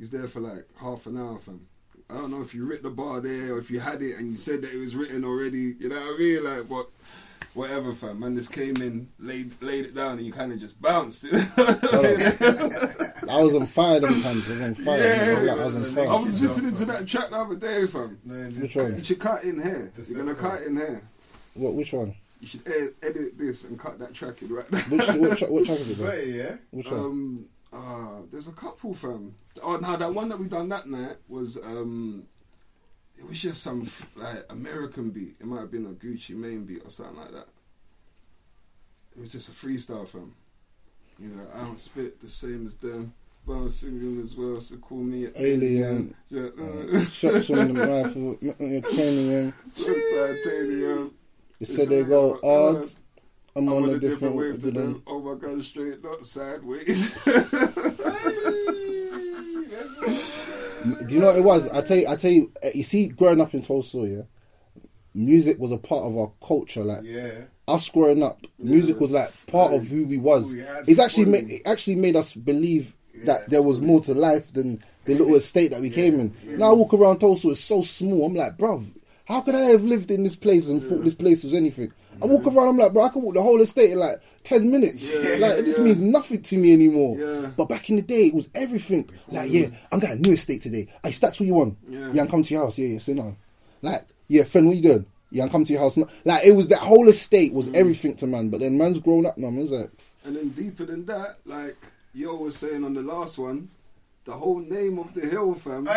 [0.00, 1.66] He's there for like half an hour, fam.
[2.08, 4.32] I don't know if you writ the bar there or if you had it and
[4.32, 5.76] you said that it was written already.
[5.78, 6.42] You know what I mean?
[6.42, 6.88] Like, what?
[7.52, 8.20] whatever, fam.
[8.20, 11.26] Man, just came in, laid laid it down, and you kind of just bounced.
[11.32, 11.36] I
[13.42, 14.48] was on fire them times.
[14.48, 14.98] I was on fire.
[14.98, 16.08] Yeah, Like, I was on fire.
[16.08, 18.18] I was listening to that track the other day, fam.
[18.58, 18.96] Which one?
[18.96, 19.92] You should cut in here.
[20.08, 21.02] You're gonna cut in here.
[21.54, 21.74] What?
[21.74, 22.14] Which one?
[22.40, 22.66] You should
[23.02, 24.78] edit this and cut that track in right now.
[24.78, 25.98] Which what, tra- what track is it?
[25.98, 26.08] Bro?
[26.08, 26.56] Wait, yeah.
[26.70, 27.00] Which one?
[27.00, 29.34] Um, uh, there's a couple, fam.
[29.62, 32.24] Oh no, that one that we done that night was um,
[33.18, 35.36] it was just some f- like American beat.
[35.40, 37.48] It might have been a Gucci Mane beat or something like that.
[39.16, 40.34] It was just a freestyle, fam.
[41.18, 43.14] You know, I don't spit the same as them.
[43.46, 46.14] But I'm singing as well, so call me an Alien.
[46.28, 49.54] Yeah, Uh, shots on the rifle, m- m- titanium.
[51.58, 52.90] They said they go hard.
[53.56, 54.92] I'm, I'm on a different wave wave to to them.
[54.92, 55.02] them.
[55.06, 57.16] Oh my god, straight, not sideways.
[61.06, 61.68] Do you know what it was?
[61.70, 62.50] I tell you, I tell you.
[62.64, 64.22] uh, You see, growing up in Tulse, yeah,
[65.14, 66.82] music was a part of our culture.
[66.84, 67.32] Like Yeah.
[67.68, 70.52] us growing up, music was like part of who we was.
[70.54, 73.24] We It's actually made, it actually made us believe Yeah.
[73.26, 76.34] that there was more to life than the little estate that we came in.
[76.56, 78.24] Now I walk around Tulse, it's so small.
[78.26, 78.86] I'm like, bruv,
[79.30, 81.92] how could I have lived in this place and thought this place was anything?
[82.20, 84.70] I walk around, I'm like, bro, I can walk the whole estate in like ten
[84.70, 85.14] minutes.
[85.14, 85.84] Yeah, like this yeah.
[85.84, 87.16] means nothing to me anymore.
[87.16, 87.50] Yeah.
[87.56, 89.08] But back in the day, it was everything.
[89.28, 90.88] Like, yeah, I'm got a new estate today.
[91.02, 91.78] Hey, Stacks, what you want?
[91.88, 92.10] Yeah.
[92.12, 92.76] yeah, I'm coming to your house.
[92.76, 93.36] Yeah, yeah, sit down.
[93.80, 95.06] Like, yeah, friend, what you doing?
[95.30, 95.96] Yeah, I'm coming to your house.
[96.24, 97.54] Like, it was that whole estate Mm.
[97.54, 98.48] was everything to man.
[98.50, 99.50] But then man's grown up now.
[99.50, 99.90] Man's like,
[100.24, 101.76] and then deeper than that, like
[102.12, 103.70] Yo was saying on the last one,
[104.30, 105.84] the whole name of the hill, fam.
[105.84, 105.92] wow.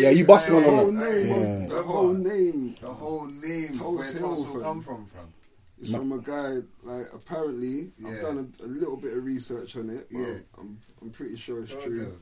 [0.00, 1.12] yeah, you busted the one whole on that.
[1.14, 1.66] name, Yeah.
[1.68, 3.72] the whole name The whole name.
[3.72, 4.62] Tulse where Hill, fam.
[4.62, 5.32] come from, from.
[5.80, 6.58] is from a guy.
[6.82, 8.08] Like apparently, Yeah.
[8.10, 10.08] I've done a, a little bit of research on it.
[10.10, 10.34] But Yeah.
[10.58, 11.86] I'm I'm pretty sure it's Okay.
[11.86, 12.18] true.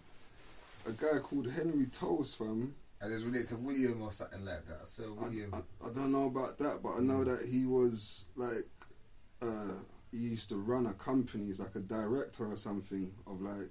[0.87, 2.75] A guy called Henry Toast, fam.
[3.03, 4.87] And it's related to William or something like that.
[4.87, 5.51] So William.
[5.55, 8.69] I, I don't know about that, but I know that he was like,
[9.41, 9.73] uh,
[10.11, 13.71] he used to run a company, he's like a director or something of like,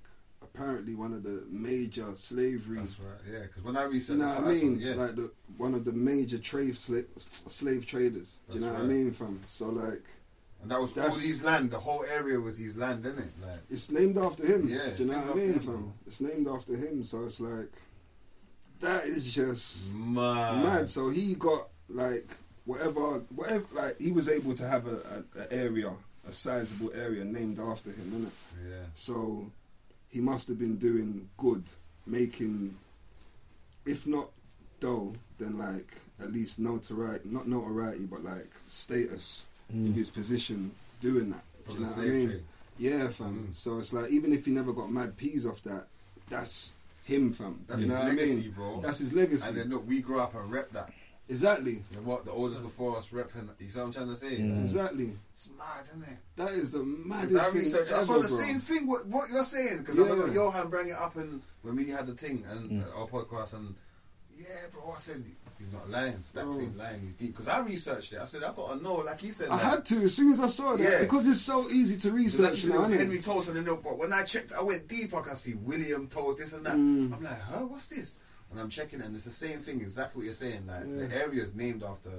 [0.54, 2.78] apparently one of the major slavery.
[2.80, 3.20] That's right.
[3.32, 4.80] Yeah, because when I You know what I mean?
[4.80, 4.94] yeah.
[4.96, 8.40] Like the one of the major trade slave slave traders.
[8.50, 9.42] Do you That's know what I mean, fam?
[9.48, 10.04] So like,
[10.62, 11.72] and that was all that's- his land.
[11.72, 13.32] The whole area was his land, isn't it?
[13.46, 14.68] Like, it's named after him.
[14.68, 15.94] Yeah, Do you know what I mean, him, fam?
[16.08, 17.04] It's named after him.
[17.04, 17.72] So it's like,
[18.80, 20.64] that is just mad.
[20.64, 20.90] mad.
[20.90, 22.30] So he got like
[22.66, 23.66] whatever, whatever.
[23.74, 25.92] Like he was able to have a, a, a area,
[26.28, 28.70] a sizable area named after him, innit?
[28.70, 28.86] Yeah.
[28.96, 29.52] So
[30.10, 31.63] he must have been doing good,
[32.06, 32.76] making,
[33.86, 34.30] if not
[34.80, 41.30] dough, then like at least notoriety, not notoriety, but like status in his position doing
[41.30, 41.43] that.
[41.67, 42.28] Do you know what I mean?
[42.30, 42.43] trade.
[42.80, 43.50] Yeah, fam.
[43.52, 43.56] Mm.
[43.56, 45.86] So it's like even if he never got mad peas off that,
[46.30, 47.60] that's him, fam.
[47.67, 48.52] That's you his know what legacy, I mean?
[48.52, 48.80] bro.
[48.82, 49.50] That's his legacy.
[49.50, 50.91] And then look, we grew up and rep that.
[51.30, 51.84] Exactly.
[51.96, 53.48] And what the oldest before us repping.
[53.60, 54.34] You see what I'm trying to say?
[54.38, 55.12] Exactly.
[55.32, 56.18] It's mad, isn't it?
[56.36, 57.92] That is the Because maddest I thing researched.
[57.94, 58.38] I saw the bro.
[58.38, 58.88] same thing.
[58.88, 59.78] What, what you're saying?
[59.80, 60.06] Because Yeah.
[60.06, 63.08] I remember Johan bring it up and when we had the thing and uh, our
[63.08, 63.76] podcast and
[64.36, 64.92] yeah, bro.
[64.96, 65.24] I said
[65.60, 66.22] he's not lying.
[66.24, 66.60] Stack Oh.
[66.62, 67.02] ain't lying.
[67.02, 67.34] He's deep.
[67.34, 68.20] Because I researched it.
[68.20, 68.96] I said I got to know.
[68.96, 69.50] Like he said.
[69.50, 71.00] I like, had to as soon as I saw that Yeah.
[71.02, 72.98] because it's so easy to Because like research you said, it was innit?
[72.98, 75.13] Henry Tulse and then no, but when I checked, I went deep.
[75.13, 76.74] I can see William Tulse, this and that.
[76.76, 77.13] Mm.
[77.13, 78.18] I'm like, huh, what's this?
[78.52, 80.66] And I'm checking, and it's the same thing, exactly what you're saying.
[80.68, 81.08] Like Yeah.
[81.08, 82.10] the area is named after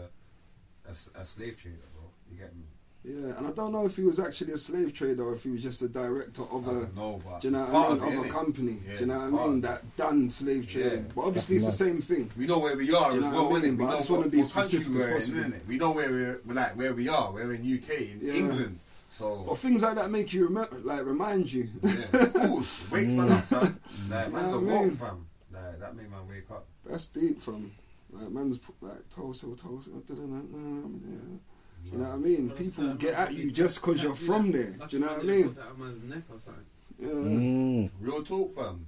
[1.14, 2.05] a slave trader, bro.
[2.31, 2.62] You get me?
[3.03, 5.49] Yeah, and I don't know if he was actually a slave trader or if he
[5.51, 6.75] was just a director of I a.
[6.75, 8.12] don't know, Do you know what I mean?
[8.19, 8.79] of, Of a company.
[8.87, 9.59] Yeah, do you know what I mean?
[9.59, 9.62] it.
[9.62, 10.93] That done slave trading.
[11.07, 11.12] Yeah.
[11.14, 12.31] But obviously it's the same thing.
[12.37, 13.77] We know where we are Do you as know well, what I mean?
[13.77, 13.79] innit?
[13.79, 15.40] But We I know just wanna be as specific as possible.
[15.40, 15.66] innit?
[15.66, 17.33] We know where we're we're like where we are.
[17.33, 18.33] We're in UK, in Yeah.
[18.35, 18.79] England.
[19.09, 21.71] So Or things like that make you remember, like remind you.
[21.83, 23.81] yeah, of course, wakes man up, fam.
[24.11, 24.97] Like man's know a what walk, mean?
[24.97, 25.27] fam.
[26.48, 26.66] Like that made man wake up.
[26.87, 27.72] That's deep, from
[28.12, 29.90] like man's like Tulsa, Tulsa.
[30.09, 31.38] yeah.
[31.92, 32.48] You know what I mean?
[32.48, 34.76] But People uh, get at you just because you're from there.
[34.88, 35.44] Do you know what I mean?
[35.44, 36.64] put that on man's neck or something.
[36.98, 37.09] Yeah.
[37.09, 37.90] Mm.
[38.00, 38.87] Real talk, fam.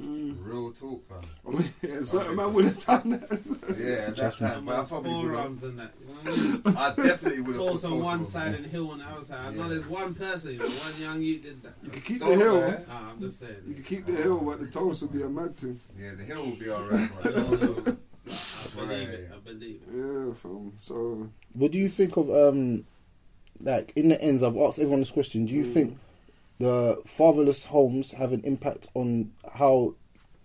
[0.00, 0.36] Mm.
[0.42, 1.20] Real talk, fam.
[1.46, 3.40] I mean, yeah, certain man would have done that.
[3.78, 5.30] Yeah, at that time, but I Man's probably would have.
[5.30, 5.92] forearms and that.
[6.00, 7.64] You know I definitely would have.
[7.66, 9.38] Toes on one side and heel on the other side.
[9.46, 9.68] I know Yeah.
[9.68, 11.72] there's one person, you know, one young youth did that.
[11.82, 12.60] You can keep the hill.
[12.60, 12.80] lie.
[12.90, 13.56] I'm just saying.
[13.68, 15.78] You can keep the hill, but the toast would be a mad thing.
[15.98, 17.10] Yeah, the hill will be alright.
[17.22, 17.96] but also-
[18.28, 19.30] I believe it.
[19.34, 19.96] I believe it.
[19.96, 20.72] Yeah, fam.
[20.76, 22.84] So What do you think of um,
[23.60, 24.42] like in the ends?
[24.42, 25.46] I've asked everyone this question.
[25.46, 25.72] Do you Mm.
[25.72, 25.98] think
[26.60, 29.94] the fatherless homes have an impact on how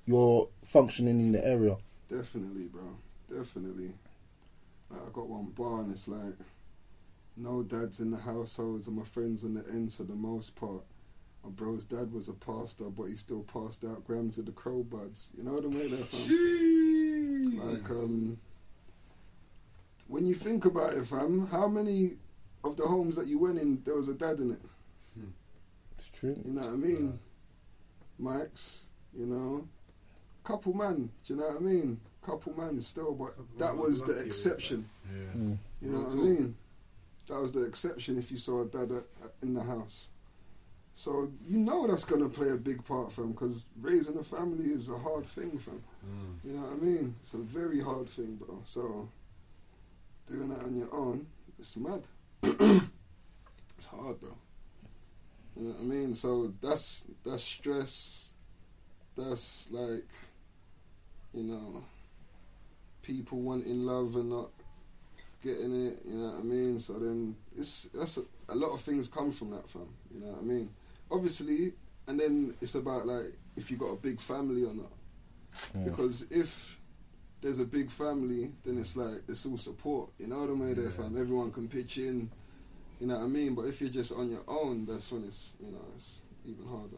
[0.06, 1.76] you're functioning in the area?
[2.10, 2.84] definitely, bro.
[3.30, 3.92] Definitely.
[4.90, 6.36] Like, I got one bar and it's like,
[7.36, 10.84] no dads in the households and my friends on the ends for the most part.
[11.44, 14.84] My bro's dad was a pastor, but he still passed out grams of the crow
[14.84, 15.32] buds.
[15.38, 15.92] You know what I mean?
[15.92, 17.74] There, fam?
[17.74, 18.38] Like, um,
[20.08, 22.14] when you think about it, fam, how many
[22.64, 24.62] of the homes that you went in, there was a dad in it?
[26.16, 26.36] It's true.
[26.46, 27.20] You know what I mean?
[28.18, 29.68] Mike's, you know,
[30.46, 31.10] couple man.
[31.28, 32.00] Do you know what I mean?
[32.26, 34.88] Couple man still, but Couple that was the exception.
[35.12, 35.38] Yeah.
[35.38, 35.58] Mm.
[35.82, 36.56] You know Real what I mean?
[37.28, 40.10] That was the exception if you saw a dad at, at- in the house.
[40.94, 44.72] So you know that's gonna play a big part for him because raising a family
[44.72, 45.84] is a hard thing for him.
[46.08, 46.50] Mm.
[46.50, 47.16] You know what I mean?
[47.22, 48.62] It's a very hard thing, bro.
[48.64, 49.10] So
[50.28, 51.28] doing that on your own,
[51.60, 52.04] it's mad.
[52.44, 54.38] it's hard, bro.
[55.56, 56.16] You know what I mean?
[56.16, 58.32] So that's that's stress.
[59.18, 60.08] That's like,
[61.34, 61.84] you know,
[63.02, 64.50] people wanting love and not
[65.42, 66.02] getting it.
[66.06, 66.80] You know what I mean?
[66.80, 69.88] So then it's that's a, a lot of things come from that, fam.
[70.14, 70.70] You know what I mean?
[71.10, 71.74] Obviously,
[72.08, 74.92] and then it's about like if you got a big family or not.
[75.86, 76.78] Because if
[77.40, 80.10] there's a big family, then it's like it's all support.
[80.20, 80.76] You know what I mean?
[80.76, 81.18] There, fam.
[81.18, 82.30] Everyone can pitch in.
[83.00, 83.56] You know what I mean?
[83.56, 86.98] But if you're just on your own, that's when it's you know it's even harder.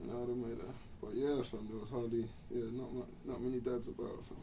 [0.00, 0.60] You know what I mean?
[1.00, 4.36] But yeah, fam, there was hardly yeah not mu- not many dads about, fam.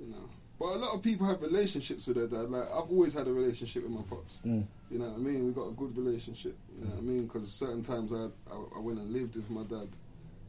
[0.00, 0.28] You know.
[0.58, 2.50] But a lot of people have relationships with their dad.
[2.50, 4.38] Like I've always had a relationship with my pops.
[4.44, 4.66] Mm.
[4.90, 5.46] You know what I mean?
[5.46, 6.56] We got a good relationship.
[6.76, 7.26] You know what I mean?
[7.26, 9.88] Because certain times I, I I went and lived with my dad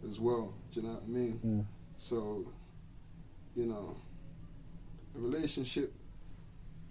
[0.07, 0.53] as well.
[0.71, 1.39] Do you know what I mean?
[1.45, 1.65] Mm.
[1.97, 2.45] So,
[3.55, 3.95] you know,
[5.15, 5.93] a relationship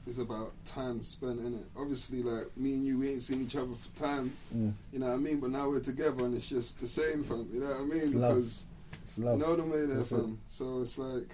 [0.08, 1.66] is about time spent in it.
[1.76, 4.32] Obviously, like me and you, we ain't seen each other for time.
[4.54, 4.72] Mm.
[4.92, 5.40] You know what I mean?
[5.40, 7.48] But now we're together, and it's just the same, fam.
[7.52, 7.96] You know what I mean?
[7.98, 8.34] It's love.
[8.36, 8.66] because
[9.04, 9.38] It's love.
[9.38, 10.16] you know what I mean, there, That's it.
[10.16, 10.38] fam.
[10.46, 11.30] So it's like,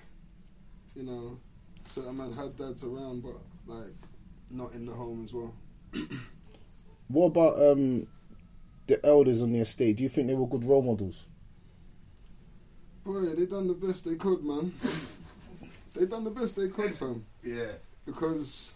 [0.96, 1.38] you know,
[1.84, 3.92] certain man had dads around, but like
[4.50, 5.54] not in the home as well.
[7.08, 8.06] What about um,
[8.86, 9.98] the elders on the estate?
[9.98, 11.26] Do you think they were good role models?
[13.04, 14.72] Boy, they done the best they could, man.
[15.94, 17.24] they done the best they could, fam.
[17.42, 17.72] Yeah.
[18.06, 18.74] Because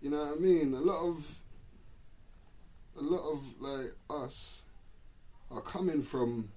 [0.00, 0.74] you know what I mean.
[0.74, 1.36] A lot of
[2.98, 4.64] a lot of like us
[5.50, 6.48] are coming from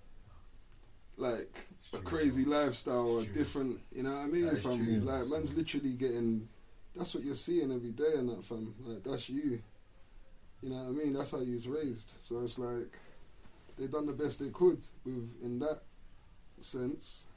[1.18, 3.80] like a crazy lifestyle or different.
[3.96, 4.56] You know what I mean?
[4.58, 4.98] From true.
[4.98, 6.48] like man's literally getting.
[6.96, 8.74] That's what you're seeing every day, and that fam.
[8.86, 9.62] Like that's you.
[10.62, 11.14] You know what I mean?
[11.14, 12.14] That's how you was raised.
[12.22, 12.98] So it's like
[13.78, 15.82] they done the best they could with in that
[16.60, 17.28] sense,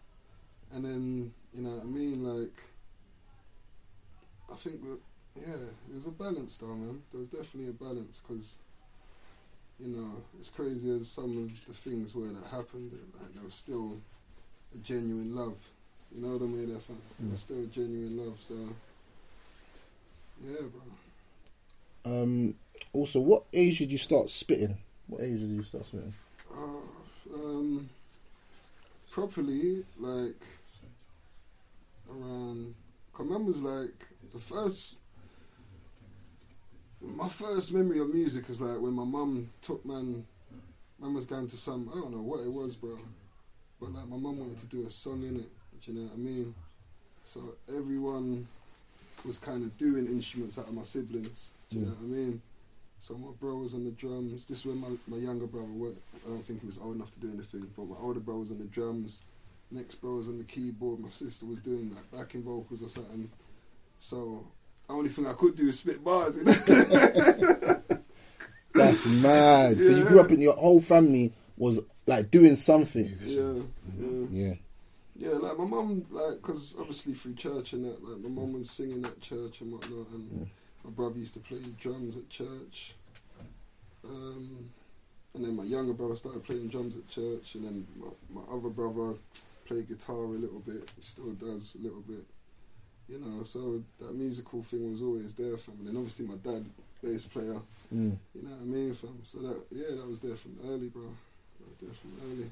[0.73, 2.63] and then you know what I mean, like
[4.51, 4.99] I think that
[5.37, 7.03] yeah, it was a balance though, man.
[7.11, 8.57] There was definitely a balance because
[9.79, 12.93] you know it's crazy as some of the things were that happened.
[13.21, 13.97] Like, there was still
[14.75, 15.59] a genuine love.
[16.15, 16.71] You know what I mean?
[16.71, 16.99] There, fam?
[17.19, 18.39] There was still a genuine love.
[18.47, 18.55] So
[20.45, 20.61] yeah,
[22.05, 22.23] bro.
[22.23, 22.55] Um,
[22.93, 24.79] also, what age did you start spitting?
[25.07, 26.15] What age did you start spitting?
[26.51, 27.89] Uh, um,
[29.11, 30.43] properly, like
[32.11, 32.75] around.
[33.13, 35.01] Cause mum was like the first.
[37.01, 40.27] My first memory of music is like when my mum took man.
[41.01, 42.99] Man was going to some I don't know what it was, bro,
[43.81, 45.49] but like my mum wanted to do a song in it.
[45.81, 46.55] Do you know what I mean?
[47.23, 48.49] So everyone
[49.25, 51.53] was kind of doing instruments out of my siblings.
[51.71, 52.43] Do you know what I mean?
[52.99, 54.47] So my bro was on the drums.
[54.47, 55.91] This is when my, my younger brother, wa-
[56.27, 58.51] I don't think he was old enough to do anything, but my older bro was
[58.51, 59.23] on the drums.
[59.71, 60.99] Next bro was on the keyboard.
[60.99, 63.31] My sister was doing like backing vocals or something.
[63.99, 64.47] So
[64.87, 66.53] the only thing I could do is spit bars, you know.
[68.75, 69.79] That's mad.
[69.83, 73.13] So you grew up in your whole family was like doing something.
[73.25, 73.63] yeah,
[73.99, 74.55] yeah, Yeah.
[75.17, 75.31] yeah.
[75.31, 79.05] Like my mum, like, cause obviously through church and that, like my mum was singing
[79.05, 80.49] at church and whatnot, and
[80.85, 82.95] my brother used to play drums at church.
[84.05, 84.71] Um,
[85.35, 88.69] and then my younger brother started playing drums at church, and then my, my other
[88.71, 89.15] brother
[89.67, 90.89] played guitar a little bit.
[90.97, 92.25] He still does a little bit,
[93.09, 93.43] you know.
[93.43, 95.89] So that musical thing was always there for me.
[95.89, 96.67] And obviously my dad,
[97.03, 97.61] bass player,
[97.95, 98.17] Mm.
[98.35, 99.19] you know what I mean, fam.
[99.25, 101.03] So that yeah, that was there from early, bro.
[101.59, 102.51] That was there from early.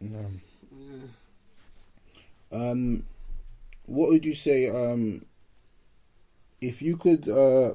[0.00, 0.40] Um,
[2.50, 2.70] Yeah.
[2.70, 3.04] Um,
[3.86, 4.68] what would you say?
[4.68, 5.24] Um,
[6.60, 7.74] if you could uh,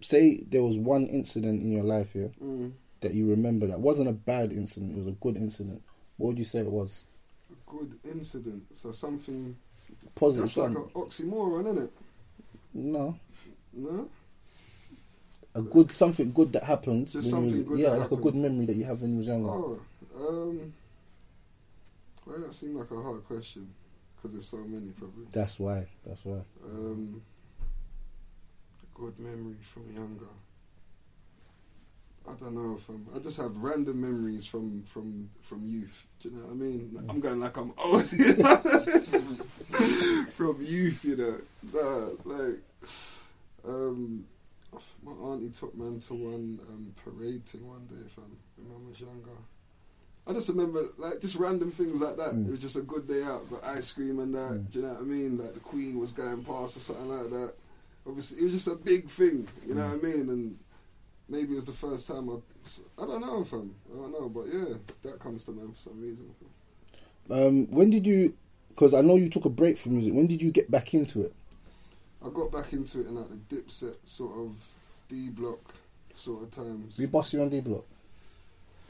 [0.00, 2.72] say there was one incident in your life here Mm.
[3.00, 5.82] that you remember that wasn't a bad incident, it was a good incident.
[6.18, 7.04] What would you say it was?
[7.50, 8.64] A good incident.
[8.74, 9.56] So something
[10.14, 10.44] Positive.
[10.44, 11.92] that's like an oxymoron, isn't it?
[12.74, 13.16] no,
[13.72, 14.08] No.
[15.54, 17.08] a good something good that happened.
[17.08, 18.42] Just when you was- good yeah, that like a good happened.
[18.42, 19.48] memory that you have when you was younger.
[19.50, 19.80] Oh,
[20.18, 20.72] um,
[22.26, 23.68] well, that seemed like a hard question
[24.16, 25.24] because there's so many probably.
[25.32, 25.86] That's why.
[26.06, 26.38] That's why.
[26.64, 27.22] Um,
[28.82, 30.26] a good memory from younger.
[32.28, 32.76] I don't know.
[32.76, 36.04] From I just have random memories from from from youth.
[36.22, 37.04] Do you know what I mean?
[37.08, 38.04] I'm going like I'm old.
[40.32, 41.36] From youth, you know.
[41.72, 42.58] Nah, like,
[43.66, 44.24] um,
[45.02, 48.24] my auntie took me to one um, parade thing one day, fam.
[48.56, 49.30] When I was younger.
[50.26, 52.32] I just remember like just random things like that.
[52.34, 52.46] Mm.
[52.46, 54.50] It was just a good day out, got ice cream and that.
[54.52, 54.70] Mm.
[54.70, 55.38] Do you know what I mean?
[55.38, 57.52] Like the Queen was going past or something like that.
[58.06, 59.48] Obviously, it was just a big thing.
[59.66, 60.00] You know Mm.
[60.00, 60.28] what I mean?
[60.28, 60.58] And
[61.28, 63.02] maybe it was the first time I.
[63.02, 63.74] I don't know, fam.
[63.92, 66.30] I don't know, but yeah, that comes to mind for some reason.
[67.30, 68.34] Um, when did you?
[68.70, 70.14] Because I know you took a break from music.
[70.14, 71.34] When did you get back into it?
[72.24, 74.66] I got back into it in like the Dipset sort of
[75.08, 75.74] D block
[76.14, 76.98] sort of times.
[76.98, 77.84] We bust you on D block.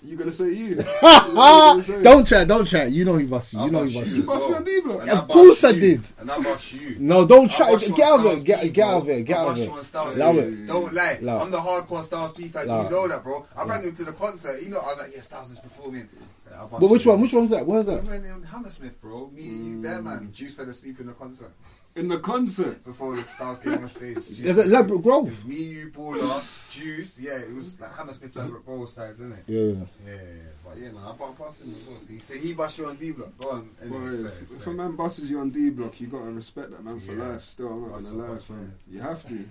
[0.02, 0.76] You gonna say you?
[1.02, 2.90] You gonna say- don't chat, don't chat.
[2.90, 3.58] You know he bust you.
[3.58, 4.20] You I'll know bust he bust you you.
[4.22, 5.00] You bust me on D block.
[5.02, 5.80] And Of I bust course I you.
[5.80, 6.00] did.
[6.18, 6.96] And I bust you.
[6.98, 7.72] No, don't I try.
[7.72, 8.30] bust Get on out of it.
[8.30, 9.22] Styles Get, P, get out of it.
[9.24, 9.64] Get I out of bust it.
[9.66, 10.38] you on Styles Allow P.
[10.38, 10.66] it.
[10.66, 11.18] Don't lie.
[11.20, 11.42] Allow it.
[11.42, 12.64] I'm the hardcore Styles P fan.
[12.64, 12.90] Allow You it.
[12.90, 13.46] know that, bro.
[13.56, 14.62] I ran him to the concert.
[14.62, 16.08] You know, I was like, yeah, Styles is performing.
[16.50, 17.10] Yeah, I bust But which you.
[17.10, 17.20] one?
[17.20, 17.66] Which one's that?
[17.66, 17.98] Where's that?
[17.98, 18.06] I that?
[18.10, 19.28] went in Hammersmith, bro.
[19.34, 20.30] Me, and you, there, man.
[20.32, 21.52] Juice fell asleep in the concert
[21.96, 22.84] In the concert.
[22.84, 24.14] before the stars getting on stage.
[24.14, 25.02] There's Is fell it Ladbroke asleep.
[25.02, 25.26] Grove?
[25.26, 27.18] It was me, you, Baller, Juice.
[27.18, 29.44] Yeah, it was like Hammersmith, Ladbroke Grove sides, isn't it?
[29.48, 29.58] Yeah.
[29.60, 29.72] Yeah,
[30.06, 30.42] yeah, yeah.
[30.64, 31.98] But yeah, man, I bought past him as well.
[31.98, 33.36] See, so he bust you on D block.
[33.38, 33.70] Go on.
[33.82, 36.70] Anyway, Boy, sorry, if, if a man busts you on D block, you gotta respect
[36.70, 37.24] that man for Yeah.
[37.26, 37.42] life.
[37.44, 38.72] Still, I'm not gonna up, lie, bust fam.
[38.88, 39.44] You have to.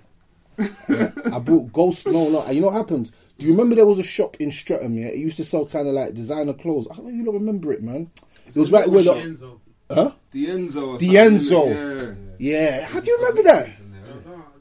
[1.33, 2.07] I brought Ghost.
[2.07, 2.41] No, no.
[2.43, 3.11] And you know what happened?
[3.37, 4.93] Do you remember there was a shop in Streatham?
[4.93, 6.87] Yeah, it used to sell kind of like designer clothes.
[6.91, 8.11] I don't know if you don't remember it, man.
[8.47, 9.59] It was right where the Enzo.
[9.89, 10.11] huh?
[10.31, 10.93] D'Enzo.
[10.95, 12.28] Or Dienzo.
[12.39, 12.79] Something, innit?
[12.79, 12.85] Yeah.
[12.85, 13.69] How do you remember that?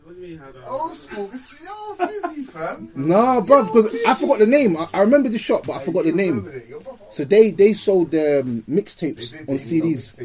[0.05, 0.39] What do you mean?
[0.39, 1.31] How do I- Old school.
[1.33, 2.91] It's yo busy, fam.
[2.95, 4.76] No, bro, because I forgot the name.
[4.76, 6.51] I, I remember the shop, but I forgot the name.
[7.11, 10.16] So they they sold their um, mixtapes on CDs,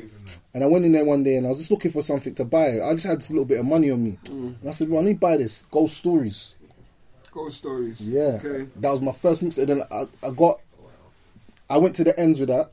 [0.53, 2.45] and I went in there one day and I was just looking for something to
[2.45, 2.81] buy.
[2.81, 5.05] I just had this little bit of money on me, and I said, "Well, I
[5.05, 6.55] need to buy this Ghost Stories."
[7.31, 7.99] Ghost stories.
[8.01, 8.67] Yeah, Okay.
[8.75, 9.65] that was my first mixtape.
[9.65, 10.59] Then I, I got,
[11.67, 12.69] I went to the ends with that,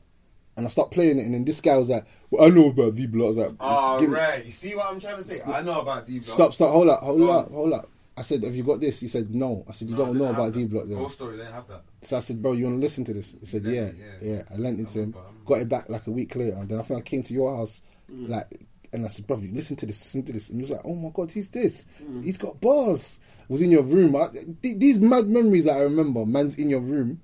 [0.57, 1.25] and I started playing it.
[1.25, 3.51] And then this guy was like, "Well, I know about D Block." I was like,
[3.59, 4.45] Oh, "Give me- right.
[4.45, 5.41] You see what I'm trying to say?
[5.45, 6.23] I know about D block.
[6.25, 7.53] Stop, stop, hold up, hold Go up, on.
[7.53, 10.05] hold up." I said, "Have you got this?" He said, "No." I said, "You No,
[10.05, 10.65] don't know about D.
[10.65, 11.83] Block then." Ghost story, they didn't have that.
[12.03, 13.35] So I said, bro, you want to listen to this?
[13.39, 14.13] He said, yeah, yeah.
[14.21, 14.41] yeah.
[14.51, 15.45] I lent it to him, remember, I remember.
[15.45, 16.57] got it back like a week later.
[16.57, 18.27] And then I think I came to your house, mm.
[18.27, 18.47] like,
[18.91, 20.49] and I said, brother, listen to this, listen to this.
[20.49, 21.85] And he was like, oh my God, who's this?
[22.03, 22.23] Mm.
[22.23, 23.19] He's got bars.
[23.49, 24.15] Was in your room.
[24.15, 26.25] I, th- these mad memories that I remember.
[26.25, 27.21] Man's in your room,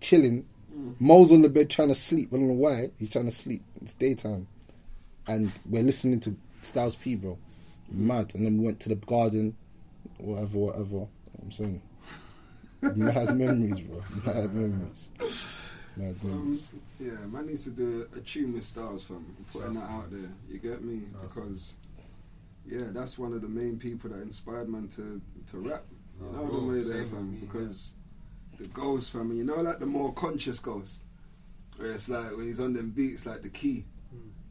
[0.00, 0.46] chilling.
[0.98, 2.28] Mo's on the bed trying to sleep.
[2.32, 2.90] I don't know why.
[2.98, 3.62] He's trying to sleep.
[3.82, 4.46] It's daytime.
[5.26, 7.38] And we're listening to Styles P, bro.
[7.90, 8.34] mad.
[8.34, 9.56] And then we went to the garden,
[10.18, 10.84] whatever, whatever.
[10.84, 11.82] You know what I'm saying,
[12.82, 14.02] mad memories, bro.
[14.26, 15.10] Mad memories.
[15.96, 16.70] Mad Um, memories.
[16.98, 19.24] yeah, man needs to do a tune with Styles, fam.
[19.52, 20.30] Putting that out there.
[20.48, 21.02] You get me?
[21.22, 21.76] Because
[22.66, 25.84] yeah, that's one of the main people that inspired man to to rap.
[26.20, 27.32] You Oh, know bro, the way there, fam.
[27.32, 27.94] me, Because
[28.60, 29.30] the ghost, fam.
[29.30, 31.02] and You know, like the more conscious ghost,
[31.76, 33.84] where it's like when he's on them beats, like the key.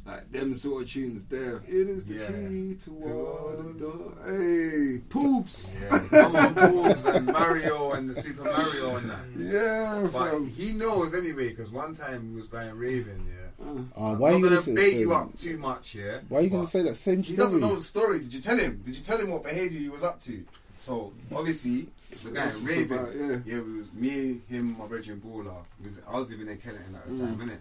[0.06, 1.58] Like them sort of tunes there.
[1.68, 2.28] It is the Yeah.
[2.32, 4.14] key to To all all the door.
[4.26, 5.76] Hey, poops.
[5.80, 9.20] Yeah, come on, Boobs and Mario and the Super Mario and that.
[9.38, 10.48] Yeah, But fam.
[10.48, 13.64] he knows anyway, because one time he was going raving, yeah.
[13.64, 15.16] Uh, Uh, I'm why are you not gonna gonna say, bait you that?
[15.16, 16.22] up too much, yeah.
[16.30, 17.38] Why are you gonna say that same He story?
[17.38, 18.20] doesn't know the story.
[18.20, 18.82] Did you tell him?
[18.84, 20.44] Did you tell him what behaviour he was up to?
[20.80, 21.88] So obviously
[22.24, 22.98] the guy What's this raving.
[22.98, 23.28] about, yeah.
[23.46, 25.54] yeah, it was me, him, my brother and Baller.
[25.84, 27.20] Was- I was living in Kennington at the Mm.
[27.38, 27.60] time, innit?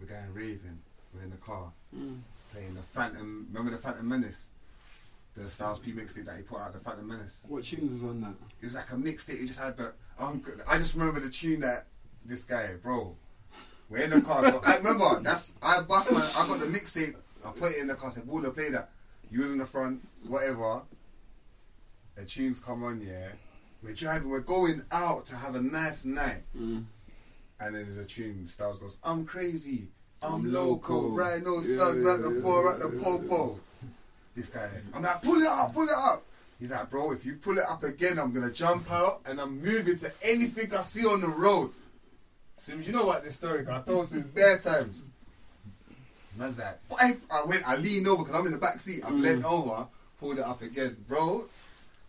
[0.00, 0.78] The guy raving.
[1.14, 1.70] We're in the car
[2.52, 3.46] playing the Phantom.
[3.52, 4.46] Remember the Phantom Menace?
[5.36, 7.44] The Styles P mixtape that he put out, the Phantom Menace.
[7.46, 8.34] What tunes was on that?
[8.60, 9.38] It was like a mixtape.
[9.40, 9.92] He just had the.
[10.18, 11.86] Um, I just remember the tune that
[12.24, 13.14] this guy, bro.
[13.88, 14.44] We're in the car.
[14.48, 16.20] So I remember that's I bust my.
[16.36, 17.14] I got the mixtape.
[17.44, 18.10] I put it in the car.
[18.10, 18.90] Said, "Baller, play that."
[19.30, 20.82] You was in the front, whatever.
[22.20, 23.28] The tunes come on, yeah.
[23.82, 24.28] We're driving.
[24.28, 26.42] We're going out to have a nice night.
[26.54, 26.84] Mm.
[27.58, 28.46] And then there's a tune.
[28.46, 29.88] Styles goes, "I'm crazy.
[30.22, 30.94] I'm, I'm loco.
[31.00, 31.08] loco.
[31.08, 33.60] Rhino Yeah, slugs at the yeah, four at yeah, the yeah, popo."
[34.36, 36.22] This guy, I'm like, pull it up, pull it up.
[36.58, 39.60] He's like, bro, if you pull it up again, I'm gonna jump out and I'm
[39.62, 41.70] moving to anything I see on the road.
[42.56, 45.04] Sims, you know what this story I told Sims bare times.
[46.36, 46.78] Man's like?
[46.98, 47.16] I
[47.46, 49.02] went, I leaned over because I'm in the back seat.
[49.04, 49.86] I'm leaned over,
[50.20, 51.46] pulled it up again, bro.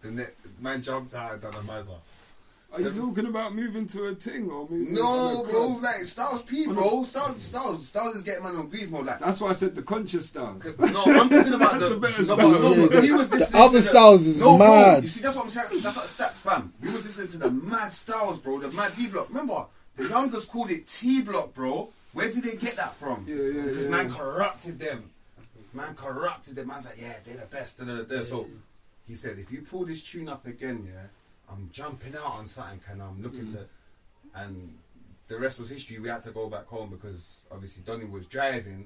[0.01, 0.25] The ne-
[0.59, 1.95] man jumped out and done a mazza.
[2.73, 4.93] Are you talking about moving to a ting or moving?
[4.93, 5.81] No, on a bro, quad?
[5.83, 7.03] like Styles P, bro.
[7.03, 9.07] Styles, Styles, Styles is getting man on grease mode.
[9.07, 10.63] Like, That's why I said the conscious stars.
[10.79, 11.95] no, I'm talking about That's the.
[11.95, 12.49] a better no, style.
[12.51, 15.03] no, Yeah, but he was the listening other to Styles is no, Bro, mad.
[15.03, 15.67] you see, that's what I'm saying.
[15.81, 16.73] That's what stats, fam.
[16.81, 18.59] We was listening to the mad Styles, bro.
[18.59, 19.27] The mad D block.
[19.27, 19.65] Remember,
[19.97, 21.89] the youngers called it T block, bro.
[22.13, 23.25] Where did they get that from?
[23.27, 23.89] Yeah, yeah, Because yeah.
[23.89, 25.09] man corrupted them.
[25.73, 26.67] Man corrupted them.
[26.67, 27.79] Man's like, yeah, they're the best.
[27.79, 28.23] Da, da, da, da.
[28.23, 28.47] So
[29.07, 31.03] he said, if you pull this tune up again, yeah,
[31.51, 33.53] I'm jumping out on something and I'm looking Mm.
[33.53, 33.65] to,
[34.35, 34.77] and
[35.27, 35.99] the rest was history.
[35.99, 38.85] We had to go back home because obviously Donny was driving.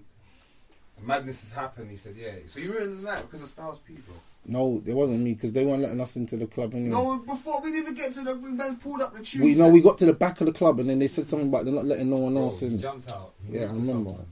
[1.01, 1.91] Madness has happened.
[1.91, 2.31] He said, yeah.
[2.47, 4.15] So you were in the night because of Styles P, bro.
[4.47, 6.89] No, it wasn't me because they weren't letting us into the club anyway.
[6.91, 9.41] No, before we didn't even get to the, we pulled up the tune.
[9.43, 11.49] we know we got to the back of the club and then they said something
[11.49, 12.77] about they're not letting no one Bro, else in.
[12.77, 13.33] jumped out.
[13.49, 14.11] Yeah, I remember.
[14.11, 14.25] something,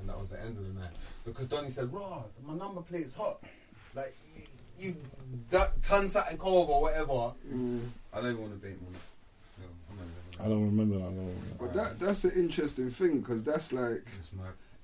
[0.00, 0.90] And that was the end of the night.
[1.24, 3.40] Because Donny said, Raw, my number plate's hot.
[3.94, 4.16] Like,
[4.82, 4.96] you, you
[5.50, 7.32] that, turn something cold or whatever.
[7.52, 7.80] Mm.
[8.12, 8.94] I don't want to bait on.
[9.56, 11.04] So, I'm not I don't remember that.
[11.04, 11.54] I don't remember.
[11.58, 14.04] But that that's an interesting thing because that's like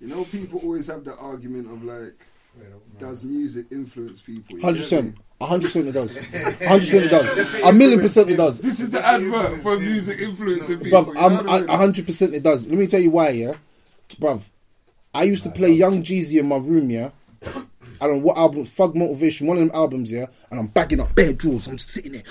[0.00, 2.26] you know people always have the argument of like
[2.98, 4.60] does music influence people?
[4.60, 5.10] Hundred get me?
[5.12, 6.16] percent, hundred percent it does.
[6.66, 7.62] Hundred percent it does.
[7.62, 8.60] A million percent it does.
[8.60, 11.04] This is the advert for music influencing people.
[11.04, 11.70] Bruv, I'm know what I mean?
[11.70, 12.66] a hundred percent it does.
[12.66, 13.54] Let me tell you why, yeah,
[14.16, 14.42] bruv.
[15.14, 17.10] I used to play Young Jeezy in my room, yeah.
[18.00, 20.26] I don't know what album, Thug Motivation, one of them albums, yeah.
[20.50, 21.66] And I'm bagging up bare drawers.
[21.66, 22.22] I'm just sitting there,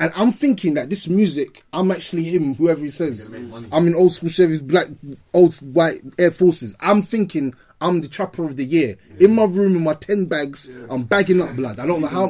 [0.00, 3.28] and I'm thinking that this music, I'm actually him, whoever he says.
[3.28, 3.68] You're gonna make money.
[3.72, 4.88] I'm in old school Chevys, black,
[5.34, 6.76] old white Air Forces.
[6.80, 8.98] I'm thinking I'm the trapper of the year.
[9.18, 11.78] In my room, in my ten bags, I'm bagging up blood.
[11.78, 12.28] I don't know how.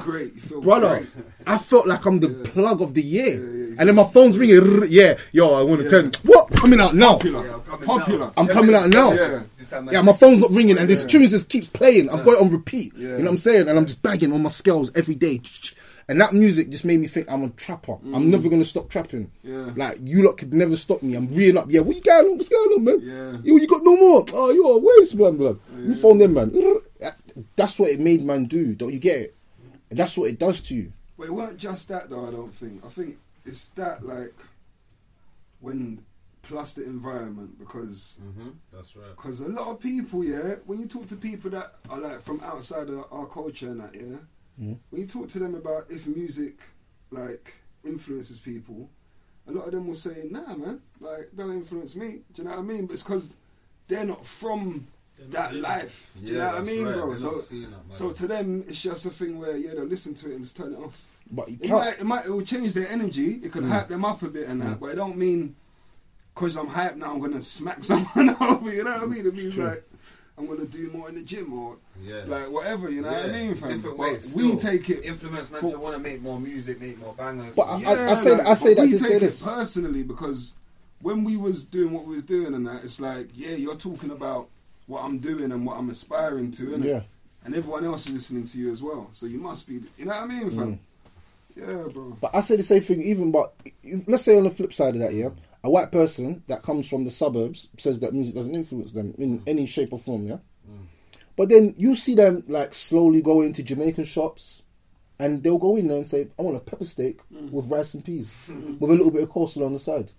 [0.61, 1.09] Brother, great.
[1.47, 3.35] I felt like I'm the plug of the year.
[3.79, 4.87] And then my phone's ringing.
[4.89, 6.13] Yeah, yo, I want to turn.
[6.23, 6.53] What?
[6.53, 7.15] Coming out now.
[7.15, 7.47] Popular.
[7.47, 8.19] Yeah, I'm coming Popular.
[8.27, 8.33] now.
[8.37, 9.43] I'm coming out now.
[9.71, 9.77] Yeah.
[9.77, 9.95] time, man.
[9.95, 12.11] Yeah, my phone's not ringing, and this tune just keeps playing.
[12.11, 12.93] I've got it on repeat.
[12.97, 13.09] Yeah.
[13.09, 13.69] You know what I'm saying?
[13.69, 15.41] And I'm just bagging on my scales every day.
[16.09, 17.93] And that music just made me think I'm a trapper.
[17.93, 18.27] I'm mm.
[18.27, 19.31] never gonna stop trapping.
[19.45, 19.71] Yeah.
[19.77, 21.15] Like you lot could never stop me.
[21.15, 21.71] I'm reeling up.
[21.71, 22.37] Yeah, what you going on?
[22.37, 23.01] What's going on, man?
[23.01, 23.39] Yeah.
[23.45, 24.25] Yo, you got no more.
[24.33, 25.61] Oh, you're a waste, man, blood.
[25.79, 26.53] You phone them, man.
[27.55, 28.75] That's what it made man do.
[28.75, 29.37] Don't you get it?
[29.89, 30.93] And that's what it does to you.
[31.17, 32.27] But it weren't just that though.
[32.27, 32.85] I don't think.
[32.85, 34.35] I think it's that like
[35.61, 36.05] when
[36.51, 39.11] plus the environment because Mhm, That's right.
[39.17, 42.41] because a lot of people, yeah, when you talk to people that are like from
[42.41, 44.19] outside of our culture and that, yeah,
[44.91, 46.57] when you talk to them about if music
[47.13, 48.91] like influences people,
[49.47, 52.51] a lot of them will say, "Nah, man, like don't influence me." Do you know
[52.51, 52.87] what I mean?
[52.87, 53.37] But it's because
[53.89, 54.87] they're not from
[55.31, 56.11] that life.
[56.21, 56.95] Do you know what I mean, right.
[56.97, 57.07] bro?
[57.09, 57.93] They're So, not seeing that, man.
[57.93, 60.57] so to them, it's just a thing where yeah, they'll listen to it and just
[60.57, 61.07] turn it off.
[61.33, 61.73] But you It can't.
[61.85, 63.35] might, it might, it will change their energy.
[63.35, 63.53] It Mm.
[63.53, 65.55] could hype them up a bit and that, but it don't mean
[66.41, 68.73] because I'm hyped now I'm gonna smack someone over.
[68.73, 69.27] You know what I mean?
[69.27, 69.85] It means like
[70.39, 72.25] I'm gonna do more in the gym or Yeah.
[72.27, 72.89] like whatever.
[72.91, 73.55] You know what I mean?
[73.57, 73.75] Fam?
[73.75, 74.33] Different ways.
[74.33, 75.05] we take it.
[75.05, 77.55] Influence man But- to want to make more music, make more bangers.
[77.55, 79.41] But I- Yeah, say that- I say that we to say take this.
[79.41, 80.55] it personally because
[81.03, 84.11] when we was doing what we was doing and that, it's like yeah, you're talking
[84.11, 84.49] about
[84.87, 86.85] what I'm doing and what I'm aspiring to, innit?
[86.85, 87.03] Yeah.
[87.45, 89.09] and everyone else is listening to you as well.
[89.13, 90.59] So you must be, you know what I mean, fam?
[90.75, 90.79] Mm.
[91.57, 92.17] Yeah, bro.
[92.21, 93.55] But I say the same thing, even but
[94.07, 95.31] let's say on the flip side of that, yeah,
[95.63, 99.41] a white person that comes from the suburbs says that music doesn't influence them in
[99.41, 99.43] mm.
[99.47, 100.39] any shape or form, yeah.
[100.71, 100.87] Mm.
[101.37, 104.63] But then you see them like slowly go into Jamaican shops,
[105.19, 107.51] and they'll go in there and say, "I want a pepper steak mm.
[107.51, 110.13] with rice and peas, with a little bit of coleslaw on the side."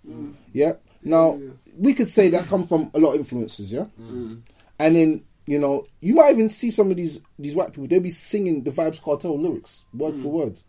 [0.52, 0.74] Yeah.
[1.02, 1.50] Now Yeah.
[1.76, 3.86] we could say that come from a lot of influences, yeah.
[3.98, 7.88] And then you know you might even see some of these these white people.
[7.88, 10.60] They'll be singing the Vybz Kartel lyrics word for word.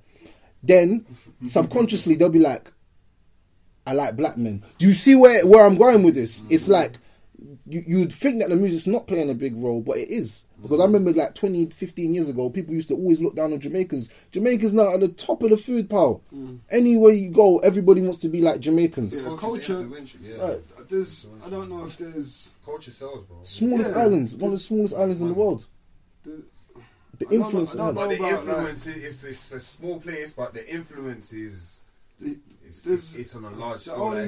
[0.64, 1.06] Then
[1.46, 2.72] subconsciously they'll be like,
[3.86, 4.64] I like black men.
[4.78, 6.44] Do you see where, where I'm going with this?
[6.50, 6.94] It's like
[7.68, 10.46] you, you'd think that the music's not playing a big role, but it is.
[10.62, 13.60] Because I remember like 20, 15 years ago, people used to always look down on
[13.60, 14.10] Jamaicans.
[14.32, 16.22] Jamaicans now at the top of the food pile.
[16.34, 16.60] Mm.
[16.70, 19.22] Anywhere you go, everybody wants to be like Jamaicans.
[19.22, 20.18] Yeah, Culture's culture.
[20.24, 20.36] Yeah.
[20.38, 20.90] Right.
[20.90, 23.38] There's, I don't know if there's Culture sells, bro.
[23.44, 23.98] Smallest Yeah.
[24.04, 25.66] islands, one of the smallest islands in the world.
[26.24, 26.44] the, The I
[27.20, 27.76] don't know- influence.
[27.76, 27.92] I.
[27.92, 31.80] But the about, influence is it's a small place, but the influence is
[32.22, 32.38] the,
[32.78, 34.04] it's, it's, it's on a large the scale.
[34.04, 34.28] only,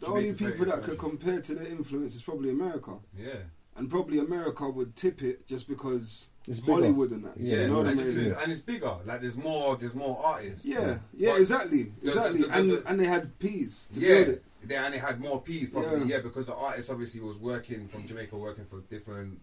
[0.00, 2.92] the only people that could compare to their influence is probably America.
[3.16, 3.34] Yeah.
[3.76, 6.72] And probably America would tip it just because It's bigger.
[6.72, 7.38] Hollywood and that.
[7.38, 8.18] Yeah, you know what I and, mean?
[8.32, 8.94] it's, and it's bigger.
[9.06, 10.66] Like there's more, there's more artists.
[10.66, 12.42] Yeah, yeah, But- exactly, the- exactly.
[12.42, 14.44] the- the- and the- and they had peas to yeah, build it.
[14.68, 16.00] yeah, and they had more peas probably.
[16.00, 16.16] Yeah.
[16.16, 16.20] Yeah.
[16.20, 19.40] because the artist obviously was working from Jamaica, working for different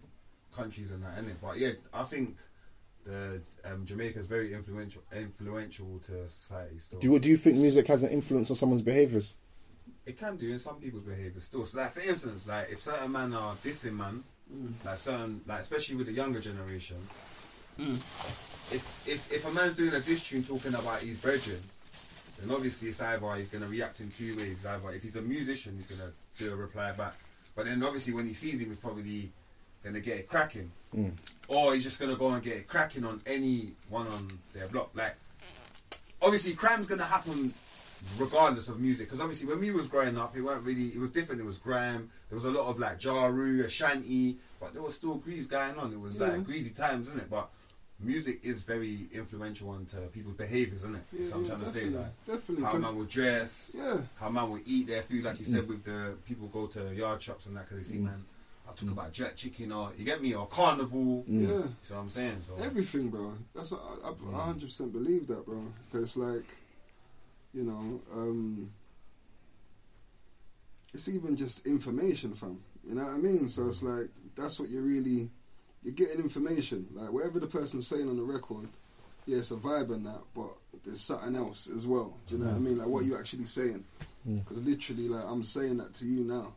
[0.56, 1.36] countries and that, innit?
[1.42, 2.38] But yeah, I think
[3.10, 3.42] the
[3.72, 6.78] um, Jamaica is very influential, influential to society.
[6.80, 9.34] Still, Do you, do you think music has an influence on someone's behaviours?
[10.06, 11.66] it can do in some people's behaviour still.
[11.66, 14.24] So, like for instance, like if certain men are dissing man,
[14.84, 16.98] like certain, like especially with the younger generation,
[17.78, 21.60] if if if a man's doing a diss tune talking about his brethren,
[22.40, 24.58] then obviously it's either he's gonna react in two ways.
[24.58, 27.14] It's either if he's a musician, he's gonna do a reply back,
[27.56, 29.32] but then obviously when he sees him, he's probably
[29.84, 31.12] gonna get it cracking, mm.
[31.48, 34.92] or he's just gonna go and get it cracking on anyone on their block.
[34.94, 35.16] Like
[36.22, 37.54] obviously crime's gonna happen
[38.18, 41.10] regardless of music because obviously when we was growing up it weren't really it was
[41.10, 41.42] different.
[41.42, 42.10] It was grime.
[42.30, 45.76] There was a lot of like Ja Rule ashanti but there was still grease going
[45.78, 45.94] on.
[45.94, 46.28] It was Yeah.
[46.28, 47.30] like greasy times isn't it?
[47.30, 47.50] But
[48.00, 51.04] music is very influential onto people's behaviors isn't it?
[51.12, 53.98] Yeah, so i'm yeah, trying to say definitely, like definitely, how man will dress Yeah,
[54.20, 55.68] how man will eat their food like you said mm.
[55.68, 58.06] with the people go to yard shops and that because they see mm.
[58.06, 58.24] man
[58.70, 61.62] I talk about jerk chicken or you get me or carnival yeah.
[61.82, 63.34] so I'm saying so Everything, bro.
[63.56, 64.60] That's I, I, I mm.
[64.60, 65.64] 100% believe that, bro.
[65.92, 66.46] Because like,
[67.54, 68.72] you know, um,
[70.94, 72.60] it's even just information, fam.
[72.88, 73.48] You know what I mean?
[73.48, 74.00] So it's mm.
[74.00, 75.30] like that's what you're really
[75.84, 76.88] you're getting information.
[76.94, 78.68] Like whatever the person's saying on the record,
[79.26, 80.52] yeah, it's a vibe and that, but
[80.86, 82.18] there's something else as well.
[82.28, 82.64] Do you know what I mm.
[82.64, 82.78] mean?
[82.80, 83.84] Like what you actually saying?
[84.26, 86.54] Because literally, like I'm saying that to you now.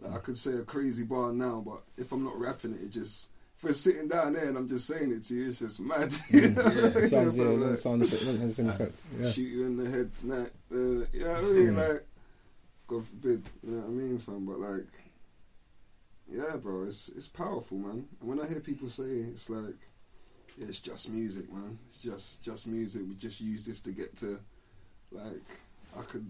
[0.00, 2.90] Like I could say a crazy bar now, but if I'm not rapping it, it
[2.90, 5.80] just if we're sitting down there and I'm just saying it to you, it's just
[5.80, 6.14] mad.
[6.30, 7.52] You know what I mean, It sounds, yeah, bro?
[7.54, 9.00] it Like, sounds the effect.
[9.20, 9.30] Yeah.
[9.30, 10.50] shoot you in the head tonight.
[10.70, 11.76] Uh, you know what I mean?
[11.76, 12.06] Like,
[12.88, 14.44] God forbid, you know what I mean, fam?
[14.44, 14.86] But like,
[16.30, 18.06] yeah, bro, it's it's powerful, man.
[18.20, 19.76] And when I hear people say it's like,
[20.58, 21.78] yeah, it's just music, man.
[21.88, 23.02] It's just just music.
[23.08, 24.38] We just use this to get to,
[25.12, 25.48] like,
[25.98, 26.28] I could.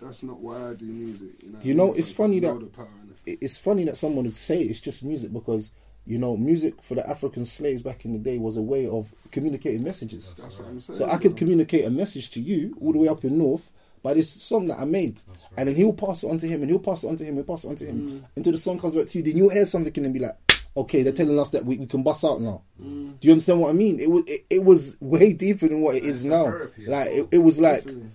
[0.00, 1.28] That's not why I do music.
[1.42, 1.56] You know.
[1.58, 1.94] what You I know, mean?
[1.98, 3.32] it's Like, funny know that- the power in it.
[3.32, 5.72] It- It's funny that someone would say it's just music because
[6.06, 9.14] you know music for the African slaves back in the day was a way of
[9.30, 10.34] communicating messages.
[10.38, 10.98] That's what I'm saying.
[10.98, 13.70] So I could communicate a message to you all the way up in north
[14.02, 15.20] by this song that I made,
[15.58, 17.36] and then he'll pass it on to him, and he'll pass it on to him,
[17.36, 18.22] and pass it on to him Mm.
[18.34, 19.24] until the song comes back to you.
[19.24, 20.36] Then you'll hear something and then be like,
[20.74, 23.20] "Okay, they're telling us that we, we can bust out now." Mm.
[23.20, 24.00] Do you understand what I mean?
[24.00, 26.44] It was it, it was way deeper than what it is It's a now.
[26.44, 28.10] therapy Like it, it was like Definitely.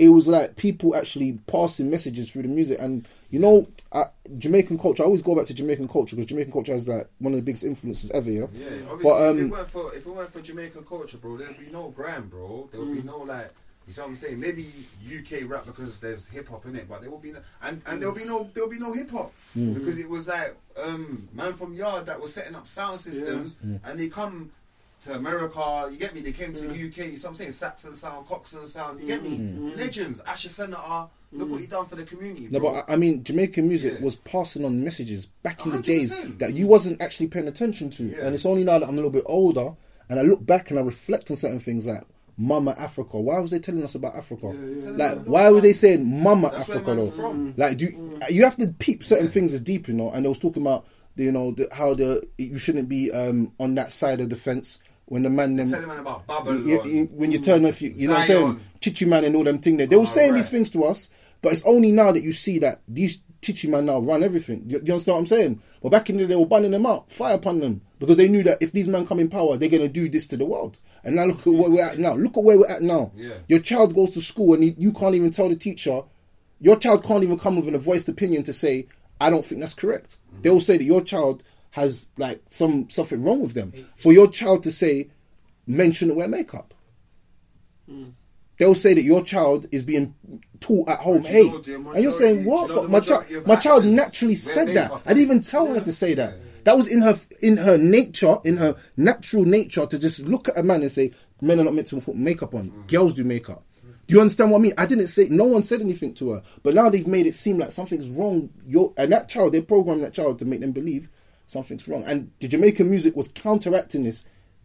[0.00, 4.06] It was like people actually passing messages through the music and you know uh,
[4.38, 7.32] jamaican culture i always go back to jamaican culture because jamaican culture is like one
[7.34, 10.06] of the biggest influences ever yeah Yeah, obviously, But, if, um, it weren't for, if
[10.06, 12.68] it weren't for Jamaican culture, bro, there'd be no grime, bro.
[12.72, 13.50] There would be no like,
[13.86, 14.40] you see what I'm saying?
[14.40, 14.72] Maybe
[15.04, 18.00] UK rap because there's hip hop in it, but there will be no, and and
[18.00, 21.74] there'll be no there'll be no hip hop because it was like um man from
[21.74, 24.50] yard that was setting up sound systems, and they come.
[25.04, 26.20] To America, you get me?
[26.20, 27.12] They came to the UK.
[27.12, 27.52] What I'm saying?
[27.52, 29.00] Saxon sound, Coxsone sound.
[29.00, 29.38] You get me?
[29.38, 29.68] Mm-hmm.
[29.68, 29.78] Mm-hmm.
[29.78, 30.20] Legends.
[30.26, 31.08] Asher Senator.
[31.32, 31.74] Look what he mm-hmm.
[31.74, 32.48] done for the community.
[32.50, 32.72] no bro.
[32.72, 34.04] but I, mean jamaican music Yeah.
[34.04, 38.06] was passing on messages back in the days that you wasn't actually paying attention to
[38.06, 38.24] Yeah.
[38.24, 39.74] and it's only now that i'm a little bit older
[40.08, 42.02] and i look back and i reflect on certain things like
[42.36, 43.20] Mama Africa.
[43.20, 44.54] Why was they telling us about Africa?
[44.54, 44.90] yeah.
[44.90, 47.10] Like, why were they saying Mama That's Africa though?
[47.10, 47.52] from.
[47.58, 50.10] Like, do you, you have to peep certain things as deep, you know?
[50.10, 50.86] And they was talking about,
[51.16, 54.82] you know, the, how the you shouldn't be um, on that side of the fence
[55.10, 56.66] when the man them Telling man about Babylon.
[56.66, 59.34] you- you- when you turn off, you, you know what I'm saying, Chichi man and
[59.36, 59.86] all them thing there.
[59.86, 60.36] They were Oh, saying right.
[60.38, 61.10] these things to us,
[61.42, 64.62] but it's only now that you see that these Chichi man now run everything.
[64.66, 65.60] You, you understand what I'm saying?
[65.82, 68.28] But back in the day, they were banning them out, fire upon them, because they
[68.28, 70.78] knew that if these men come in power, they're gonna do this to the world.
[71.04, 72.14] And now look at where we're at now.
[72.14, 73.10] Look at where we're at now.
[73.16, 73.34] Yeah.
[73.48, 76.02] Your child goes to school and you, you can't even tell the teacher.
[76.60, 78.86] Your child can't even come with a voiced opinion to say,
[79.20, 83.40] "I don't think that's correct." They'll say that your child has like some something wrong
[83.40, 83.72] with them.
[83.96, 85.08] For your child to say,
[85.66, 86.74] "Men shouldn't wear makeup."
[88.58, 90.14] They'll say that your child is being
[90.60, 92.68] taught at home hey, you know the and you're saying do you what?
[92.68, 94.92] know But my child, my child naturally said that.
[94.92, 96.34] I didn't even tell her to say that.
[96.64, 100.58] That was in her in her nature, in her natural nature, to just look at
[100.58, 102.70] a man and say, "Men are not meant to put makeup on.
[102.70, 102.88] Mm.
[102.88, 103.64] Girls do makeup."
[104.06, 104.74] Do you understand what I mean?
[104.76, 105.28] I didn't say.
[105.28, 108.50] No one said anything to her, but now they've made it seem like something's wrong.
[108.66, 111.08] You're, and that child, they programmed that child to make them believe
[111.50, 112.04] something's wrong.
[112.04, 114.24] And the Jamaican music was counteracting this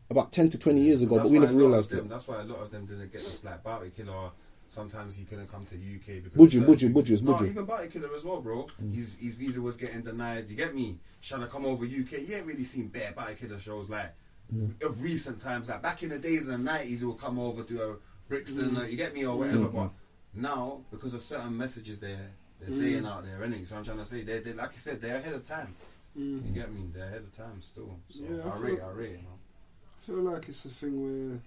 [0.10, 2.10] about ten to twenty years ago, but we never a lot of realized them, it.
[2.10, 4.30] That's why a lot of them didn't get this like Bounty Killer.
[4.68, 7.22] Sometimes he couldn't come to UK because Buju, of certain Buju, things.
[7.22, 7.40] Buju, No, Buju.
[7.42, 7.50] Mm.
[7.50, 8.68] even Bounty Killer as well, bro.
[8.94, 10.50] His his visa was getting denied.
[10.50, 10.98] You get me?
[11.22, 12.14] Trying to come over UK.
[12.28, 14.14] You ain't really seen bare Bounty Killer shows like
[14.54, 14.80] Mm.
[14.84, 15.70] of recent times.
[15.70, 17.96] Like back in the days in the nineties, he would come over to a
[18.28, 18.72] Brixton.
[18.76, 18.78] Mm.
[18.80, 19.68] uh, you get me or whatever.
[19.70, 19.90] But
[20.36, 22.30] now because of certain messages they're
[22.60, 22.80] they're Mm.
[22.80, 23.66] saying out there, innit?
[23.68, 25.74] So I'm trying to say they they like I said they're ahead of time.
[26.16, 26.54] You mm.
[26.54, 26.82] get me?
[26.94, 27.98] They're ahead of time still.
[28.10, 29.20] So Yeah, I I rate, feel- I rate.
[29.28, 31.40] I feel like it's a thing where,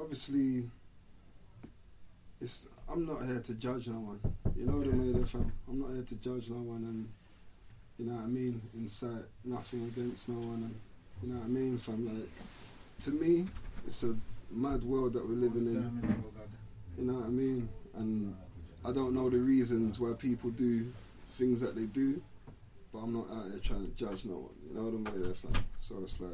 [0.00, 0.68] obviously,
[2.40, 2.68] it's.
[2.90, 4.20] I'm not here to judge no one.
[4.56, 5.40] You know the way they're.
[5.68, 7.08] I'm not here to judge no one, and
[7.98, 8.60] you know what I mean.
[8.74, 10.74] Incite nothing against no one, and
[11.22, 11.78] you know what I mean.
[11.78, 12.28] Fam, like
[13.00, 13.46] to me,
[13.86, 14.14] it's a
[14.50, 16.24] mad world that we're living in.
[16.96, 17.68] You know what I mean?
[17.94, 18.34] And
[18.84, 20.92] I don't know the reasons why people do
[21.32, 22.20] things that they do,
[22.98, 24.54] but I'm not out here trying to judge no one.
[24.66, 25.52] You know the way they're from.
[25.78, 26.30] So it's like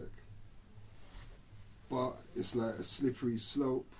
[1.90, 3.92] but it's like a slippery slope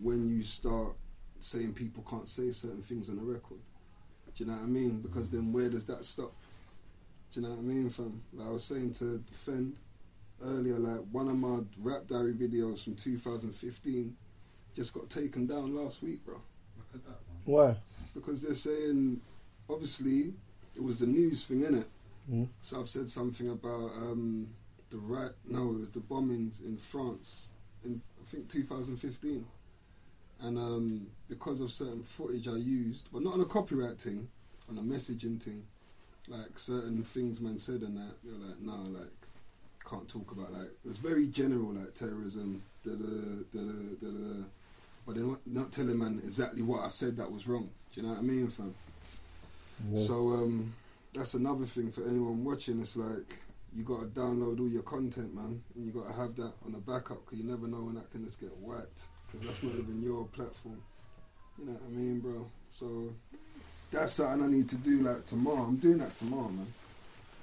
[0.00, 0.94] when you start
[1.40, 3.58] saying people can't say certain things on the record.
[4.36, 5.00] Do you know what I mean?
[5.00, 6.32] Because then where does that stop?
[7.32, 8.22] Do you know what I mean, fam?
[8.32, 9.76] Like I was saying to Defend
[10.42, 14.16] earlier, like one of my rap diary videos from 2015
[14.74, 16.40] just got taken down last week, bro
[16.76, 17.42] Look at that, man.
[17.44, 17.76] Why?
[18.14, 19.20] because they're saying
[19.68, 20.32] obviously
[20.74, 21.86] it was the news thing in it
[22.30, 22.48] Mm.
[22.60, 24.48] so i've said something about um,
[24.90, 27.50] the right no it was the bombings in france
[27.84, 29.46] in i think 2015
[30.40, 34.28] and um, because of certain footage i used but not on a copyright thing
[34.68, 35.64] on a messaging thing
[36.28, 39.08] like certain things man said and that you're like no like
[39.88, 44.44] can't talk about like it was very general like terrorism da da da da
[45.08, 47.70] but they're not, not telling man exactly what I said that was wrong.
[47.94, 48.74] Do you know what I mean, fam?
[49.96, 50.74] So um,
[51.18, 52.80] that's another thing for anyone watching.
[52.80, 53.34] It's like
[53.74, 56.74] you got to download all your content, man, and you got to have that on
[56.74, 59.74] a backup because you never know when that can just get wiped because that's not
[59.74, 60.80] even your platform.
[61.58, 62.46] You know what I mean, bro?
[62.70, 63.12] So
[63.90, 65.64] that's something I need to do like tomorrow.
[65.64, 66.72] I'm doing that tomorrow, man.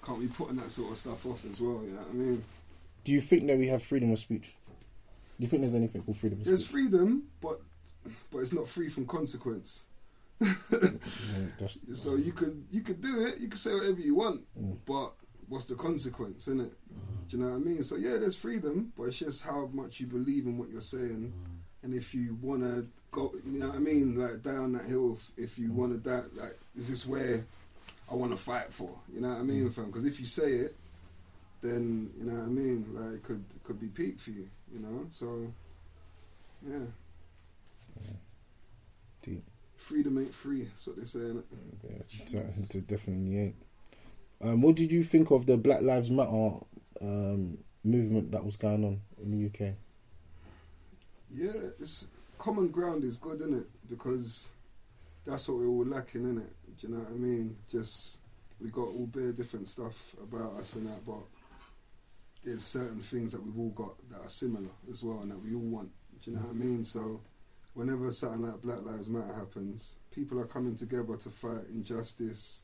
[0.05, 1.81] Can't be putting that sort of stuff off as well.
[1.83, 2.43] You know what I mean?
[3.03, 4.55] Do you think that we have freedom of speech?
[5.37, 6.71] Do you think there's anything called freedom of There's speech?
[6.71, 7.59] freedom, but
[8.31, 9.85] but it's not free from consequence.
[11.93, 14.77] So you could you could do it, you could say whatever you want, Mm.
[14.85, 15.13] but
[15.47, 16.73] what's the consequence, isn't it?
[17.29, 17.83] Do you know what I mean?
[17.83, 21.33] So yeah, there's freedom, but it's just how much you believe in what you're saying,
[21.33, 21.83] mm.
[21.83, 25.13] and if you wanna go, you know what I mean, like down that hill.
[25.13, 25.75] If, if you mm.
[25.75, 27.45] wanna that, like is this where
[28.11, 28.91] I wanna fight for?
[29.13, 29.73] You know what I mean, mm.
[29.73, 29.85] fam?
[29.85, 30.75] Because if you say it,
[31.61, 32.85] then you know what I mean.
[32.93, 35.05] Like it could could be peak for you, you know.
[35.09, 35.51] So
[36.69, 36.85] yeah.
[39.85, 40.63] Freedom ain't free.
[40.63, 41.43] That's what they're saying.
[42.27, 43.55] Yeah, it it definitely ain't.
[44.41, 46.53] Um, what did you think of the Black Lives Matter
[47.01, 49.75] um, movement that was going on in the UK?
[51.29, 52.07] Yeah, it's
[52.39, 53.67] common ground is good, isn't it?
[53.87, 54.49] Because
[55.25, 56.53] that's what we're all lacking, isn't it?
[56.79, 57.55] Do you know what I mean?
[57.69, 58.17] Just
[58.59, 61.23] we got all bare different stuff about us and that, but
[62.43, 65.53] there's certain things that we've all got that are similar as well, and that we
[65.53, 65.89] all want.
[66.23, 66.83] Do you know what I mean?
[66.83, 67.21] So
[67.75, 72.63] whenever something like Black Lives Matter happens, people are coming together to fight injustice,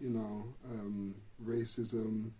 [0.00, 2.30] you know, um, racism,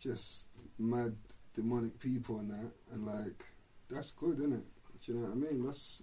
[0.00, 0.48] just
[0.78, 1.14] mad
[1.54, 3.44] demonic people and that, and like
[3.88, 4.64] that's good, isn't it?
[5.04, 5.64] Do you know what I mean?
[5.64, 6.02] That's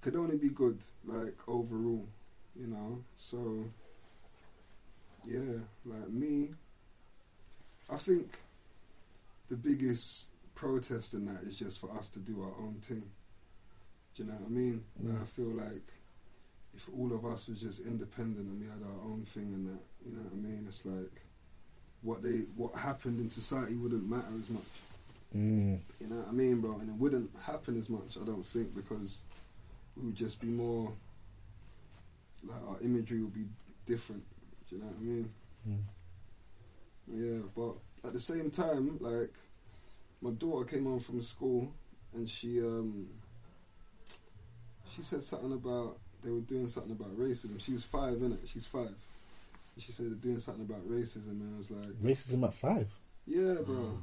[0.00, 2.06] could only be good, like overall,
[2.54, 3.02] you know.
[3.16, 3.64] So
[5.24, 6.50] yeah, like me,
[7.90, 8.38] I think
[9.48, 13.10] the biggest protest in that is just for us to do our own thing.
[14.18, 14.84] Do you know what I mean?
[15.00, 15.22] Like, Mm.
[15.22, 15.92] I feel like
[16.74, 19.80] if all of us was just independent and we had our own thing and that,
[20.04, 20.64] you know what I mean?
[20.66, 21.22] It's like
[22.02, 24.62] what they what happened in society wouldn't matter as much.
[25.36, 25.78] Mm.
[26.00, 26.80] You know what I mean, bro?
[26.80, 29.22] And it wouldn't happen as much, I don't think, because
[29.96, 30.92] we would just be more
[32.42, 33.46] like our imagery would be
[33.86, 34.24] different.
[34.68, 35.30] Do you know what I mean?
[35.68, 35.82] Mm.
[37.06, 39.32] Yeah, but at the same time, like
[40.20, 41.72] my daughter came home from school
[42.14, 43.06] and she um
[44.98, 47.62] she said something about they were doing something about racism.
[47.64, 48.38] She was five, innit?
[48.46, 48.88] She's five.
[48.88, 48.96] And
[49.84, 52.88] she said they're doing something about racism, and I was like, Racism at five.
[53.26, 53.76] yeah, bro.
[53.76, 54.02] Mm.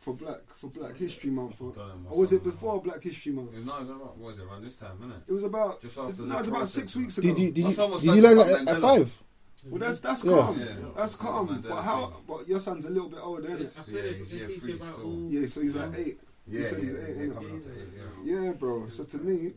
[0.00, 1.72] For Black for Black History Month, or,
[2.10, 3.52] or was it before Black History Month?
[3.54, 5.22] It was, no, it was around, what was it, around this time, innit?
[5.26, 7.28] It was about Just it's, after no, the it's about six weeks ago.
[7.28, 8.44] Did you did you, did you learn Mandela.
[8.64, 9.18] that at, at five?
[9.66, 10.32] Well, that's that's Yeah.
[10.32, 10.60] calm.
[10.60, 10.66] Yeah.
[10.94, 11.48] That's calm.
[11.48, 12.06] Mandela But how?
[12.08, 12.16] thing.
[12.28, 13.68] But your son's a little bit older, isn't it?
[13.70, 15.06] feel Yeah, like he's they year teach three you about still.
[15.06, 15.28] all.
[15.30, 15.98] Yeah, so he's like Yeah.
[16.04, 16.20] eight.
[16.46, 17.34] Yeah, said yeah, he's yeah, eight, yeah, innit?
[17.34, 17.88] coming up to eight,
[18.26, 18.42] yeah.
[18.42, 18.86] Yeah, bro.
[18.88, 19.52] So to me,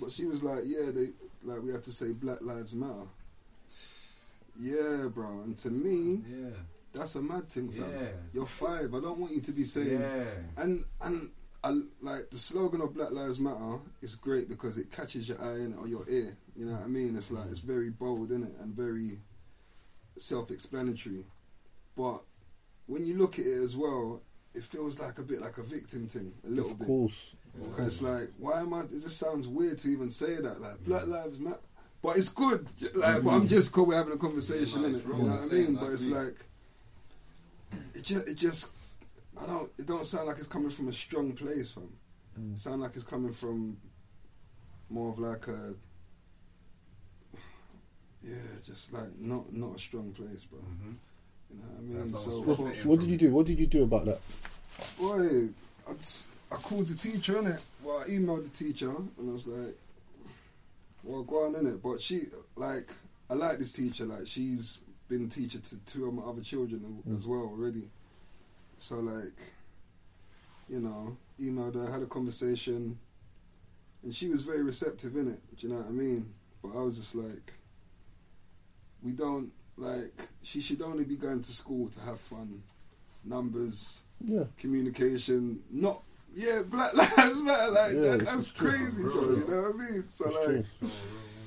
[0.00, 1.08] but she was like, yeah, they
[1.42, 3.06] like we had to say Black Lives Matter.
[4.58, 5.40] Yeah, bro.
[5.44, 6.50] And to me, Yeah,
[6.92, 7.90] that's a mad thing, fam.
[7.90, 8.94] yeah, You're five.
[8.94, 10.00] I don't want you to be saying.
[10.00, 10.24] yeah.
[10.56, 11.30] And and
[11.64, 15.56] I, like the slogan of Black Lives Matter is great because it catches your eye
[15.56, 16.36] in or your ear.
[16.56, 17.16] You know what I mean?
[17.16, 19.18] It's like it's very bold in it and very
[20.18, 21.24] self-explanatory.
[21.96, 22.22] But
[22.86, 24.22] when you look at it as well,
[24.54, 26.86] it feels like a bit like a victim thing, a little Of bit.
[26.88, 27.34] course.
[27.58, 28.80] Because it's like, why am I?
[28.82, 30.60] It just sounds weird to even say that.
[30.60, 31.58] Like Black Lives Matter,
[32.02, 32.66] but it's good.
[32.94, 33.86] Like, but I'm just cool.
[33.86, 35.08] We're having a conversation, Yeah, in it's it.
[35.08, 35.74] You know what I mean?
[35.74, 36.14] like But it's me.
[36.14, 36.36] like,
[37.94, 38.70] it just, it just,
[39.40, 39.70] I don't.
[39.78, 41.88] It don't sound like it's coming from a strong place, fam.
[42.40, 42.52] Mm.
[42.54, 43.76] It sound like it's coming from
[44.88, 45.74] more of like a,
[48.22, 48.34] yeah,
[48.64, 50.60] just like not not a strong place, bro.
[50.60, 50.94] Mhm.
[51.52, 52.06] You know what I mean?
[52.06, 53.32] So, What, what did you do?
[53.32, 54.20] What did you do about that?
[54.98, 55.48] boy,
[55.88, 57.60] I, just, I called the teacher in it.
[57.82, 59.76] Well, I emailed the teacher and I was like,
[61.04, 62.22] "Well, go on in it." But she,
[62.56, 62.92] like,
[63.28, 64.04] I like this teacher.
[64.04, 64.78] Like, she's
[65.08, 67.14] been teacher to two of my other children Mm.
[67.14, 67.88] as well already.
[68.78, 69.52] So, like,
[70.68, 72.98] you know, emailed her, had a conversation,
[74.02, 75.40] and she was very receptive in it.
[75.58, 76.32] Do you know what I mean?
[76.62, 77.52] But I was just like,
[79.02, 80.28] we don't like.
[80.42, 82.62] She should only be going to school to have fun,
[83.24, 84.44] numbers Yeah.
[84.58, 86.02] communication, not
[86.34, 87.70] yeah, Black Lives Matter.
[87.72, 89.12] Like Yeah, that, it's that's true, crazy, bro.
[89.12, 89.22] bro.
[89.36, 90.04] You know what I mean?
[90.08, 90.36] So It's
[90.82, 90.90] like,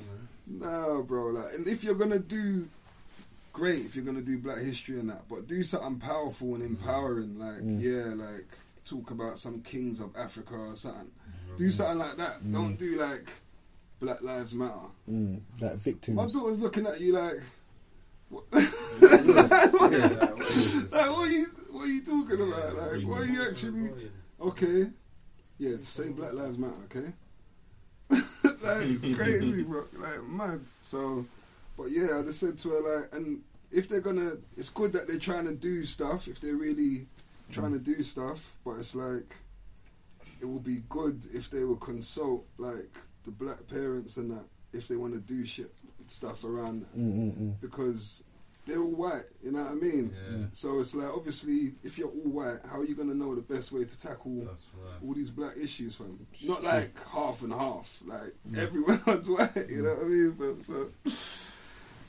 [0.08, 0.60] true.
[0.60, 1.26] nah, bro.
[1.28, 2.68] Like, and if you're gonna do,
[3.52, 3.86] great.
[3.86, 7.40] If you're gonna do Black History and that, but do something powerful and empowering.
[7.40, 7.82] Like, Mm.
[7.82, 8.46] yeah, like
[8.86, 11.12] talk about some kings of Africa or something.
[11.58, 12.52] Do something like that.
[12.52, 13.30] Don't do like
[14.00, 14.74] Black Lives Matter.
[15.10, 15.40] Mm.
[15.60, 16.16] That victims.
[16.18, 17.42] My daughter's looking at you like.
[18.30, 18.44] What?
[19.04, 20.92] Like, what is this?
[20.92, 22.76] Like, what are you what are you talking about?
[22.76, 23.92] Like what are you actually
[24.44, 24.88] Okay.
[25.58, 27.14] Yeah, say Black Lives Matter, okay?
[28.10, 29.86] like it's crazy, bro.
[29.98, 30.62] Like mad.
[30.82, 31.26] So
[31.78, 33.42] but yeah, I just said to her like and
[33.72, 37.08] if they're gonna it's good that they're trying to do stuff, if they're really
[37.52, 39.36] trying to do stuff, but it's like
[40.42, 44.88] it would be good if they would consult like the black parents and that if
[44.88, 45.72] they want to do shit
[46.08, 47.54] stuff around that Mm, mm, mm.
[47.62, 48.24] because
[48.66, 50.16] they're all white, you know what I mean?
[50.32, 53.42] Yeah, So it's like obviously if you're all white, how are you gonna know the
[53.42, 55.04] best way to tackle that's right.
[55.06, 56.26] all these black issues from?
[56.42, 60.32] Not like half and half, like everyone's white, you know what I mean?
[60.32, 60.90] But so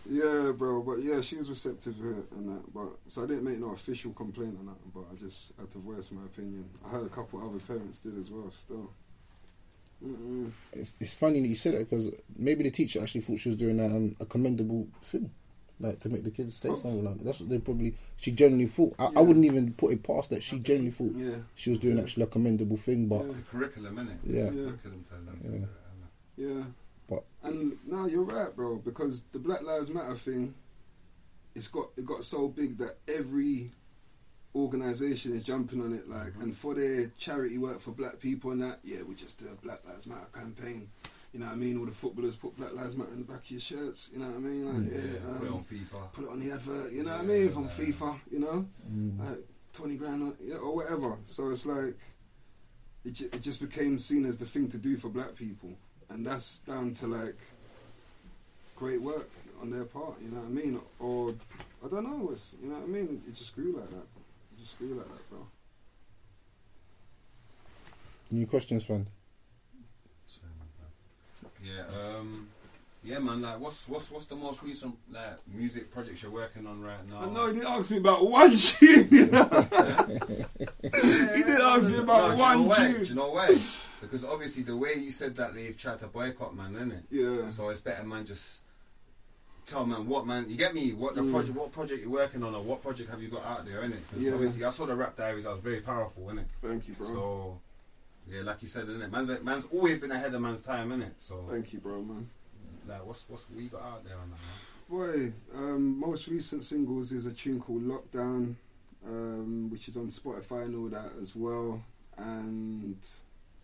[0.09, 0.83] yeah, bro.
[0.83, 2.75] But yeah, she was receptive to it and that.
[2.75, 5.79] But so I didn't make no official complaint on that, but I just had to
[5.79, 6.69] voice my opinion.
[6.85, 8.51] I heard a couple other parents did as well.
[8.51, 8.91] Still,
[10.05, 10.51] Mm-mm.
[10.73, 13.57] It's, it's funny that you said it because maybe the teacher actually thought she was
[13.57, 15.31] doing um, a commendable thing,
[15.81, 17.25] like to make the kids say something like that.
[17.25, 17.95] That's what they probably.
[18.17, 18.95] She genuinely thought.
[18.99, 19.19] I, Yeah.
[19.19, 20.43] I wouldn't even put it past that.
[20.43, 22.03] She genuinely thought yeah, she was doing Yeah.
[22.03, 23.33] actually a commendable thing, but Yeah.
[23.33, 24.19] The curriculum, innit?
[24.25, 24.45] Yeah.
[24.45, 24.51] Yeah.
[24.51, 26.47] curriculum telling Yeah.
[26.47, 26.57] it.
[26.57, 26.65] Yeah.
[27.09, 28.77] But- and now you're right, bro.
[28.77, 30.55] Because the Black Lives Matter thing,
[31.55, 33.71] it's got it got so big that every
[34.55, 36.09] organization is jumping on it.
[36.09, 36.43] Like, Mhm.
[36.45, 39.55] and for their charity work for Black people and that, yeah, we just do a
[39.57, 40.89] Black Lives Matter campaign.
[41.35, 41.79] You know what I mean?
[41.79, 44.09] All the footballers put Black Lives Matter in the back of your shirts.
[44.13, 44.65] You know what I mean?
[44.67, 44.93] Like, Mm.
[44.93, 46.13] yeah, Yeah, put it um, on FIFA.
[46.13, 46.93] put it on the advert.
[46.93, 47.49] You know what I mean?
[47.51, 48.21] From like- FIFA.
[48.31, 49.39] You know mm, like
[49.73, 51.19] twenty grand or, yeah, or whatever.
[51.25, 51.97] So it's like
[53.05, 55.71] it, it just became seen as the thing to do for black people,
[56.09, 57.37] and that's down to like
[58.77, 59.29] great work
[59.61, 60.15] on their part.
[60.23, 60.81] You know what I mean?
[61.01, 61.35] Or
[61.85, 62.31] I don't know.
[62.31, 63.23] It's you know what I mean?
[63.27, 64.07] It just grew like that.
[64.53, 65.47] It just grew like that, bro.
[68.31, 69.07] new questions, friend.
[71.65, 71.85] Yeah,
[72.19, 72.49] um,
[73.03, 73.41] yeah, man.
[73.43, 77.21] Like, what's what's what's the most recent like music projects you're working on right now?
[77.23, 79.09] I know he didn't ask me about one tune.
[79.11, 79.67] You know?
[81.35, 82.93] he didn't ask me about No, do you know one why?
[82.93, 83.59] Do you know why?
[84.01, 87.05] Because obviously the way you said that they've tried to boycott, man, isn't it?
[87.11, 87.51] Yeah.
[87.51, 88.27] So it's better, man.
[88.27, 88.61] Just
[89.67, 90.49] tell man what, man.
[90.49, 90.93] You get me?
[90.93, 91.31] What the Mm.
[91.33, 91.57] project?
[91.57, 94.01] What project you're working on, or what project have you got out there, innit?
[94.11, 94.33] Because Yeah.
[94.35, 95.47] obviously I saw the rap diaries.
[95.47, 96.45] I was very powerful, innit?
[96.63, 97.07] Thank you, bro.
[97.07, 97.61] So
[98.31, 99.11] yeah, like you said, innit?
[99.11, 101.13] Man's man's always been ahead of man's time, innit?
[101.19, 102.29] So Thank you, bro, man.
[102.87, 104.53] like, what's what's we got out there on that, man?
[104.89, 108.55] Boy, um, most recent singles is a tune called Lockdown,
[109.07, 111.83] um, which is on Spotify and all that as well.
[112.19, 112.97] And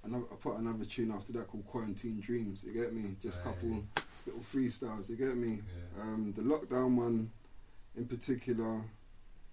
[0.05, 2.65] another, I put another tune after that called Quarantine Dreams.
[2.67, 3.17] You get me?
[3.23, 3.85] Just a couple
[4.27, 5.09] little freestyles.
[5.11, 5.61] You get me?
[5.97, 6.03] Yeah.
[6.03, 7.31] Um, the Lockdown one,
[7.97, 8.81] in particular,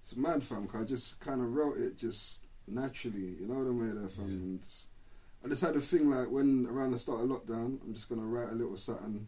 [0.02, 0.68] it's mad fam.
[0.68, 3.36] 'cause I just kind of wrote it just naturally.
[3.40, 4.10] You know what I mean?
[4.10, 4.26] Fam.
[4.26, 4.34] Yeah.
[4.34, 4.68] And
[5.46, 8.26] I just had a thing like when around the start of lockdown, I'm just gonna
[8.26, 9.28] write a little something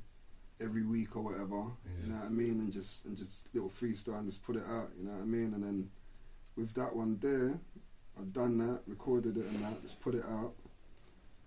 [0.62, 1.56] every week or whatever.
[1.56, 2.04] Yeah.
[2.06, 2.60] You know what I mean?
[2.60, 4.90] And just and just little freestyle and just put it out.
[4.98, 5.54] You know what I mean?
[5.54, 5.90] And then
[6.58, 7.58] with that one there,
[8.20, 10.54] I've done that, recorded it and that, just put it out.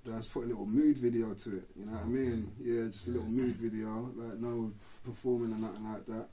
[0.05, 1.69] Then I just put a little mood video to it.
[1.79, 2.53] You know what I mean?
[2.61, 4.73] Yeah, just a little mood video, like no
[5.05, 6.29] performing and nothing like that.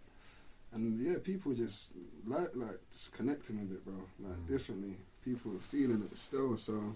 [0.71, 1.93] And yeah, people just
[2.25, 3.95] like like just connecting with it, bro.
[4.19, 4.47] Like Mm.
[4.47, 6.55] differently, people are feeling it still.
[6.57, 6.95] So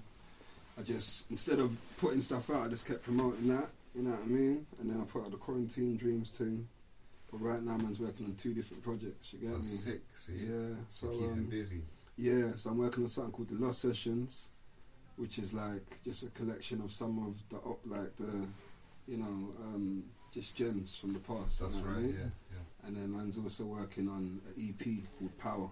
[0.78, 3.69] I just instead of putting stuff out, I just kept promoting that.
[3.95, 4.65] You know what I mean?
[4.82, 6.67] And then I put out the quarantine dreams thing.
[7.32, 9.34] But right now, man's working on two different projects.
[9.34, 9.78] You get That's me?
[9.78, 10.01] sick.
[10.15, 10.76] See, Yeah.
[10.89, 11.82] So keep um, busy.
[12.17, 14.49] yeah, so I'm working on something called the Lost Sessions,
[15.17, 18.47] which is like just a collection of some of the op- like the,
[19.07, 21.59] you know, um, just gems from the past.
[21.59, 22.01] you That's know what I right.
[22.03, 22.15] mean?
[22.19, 22.88] Yeah, yeah.
[22.88, 24.88] And then man's also working on an EP
[25.19, 25.69] called Power,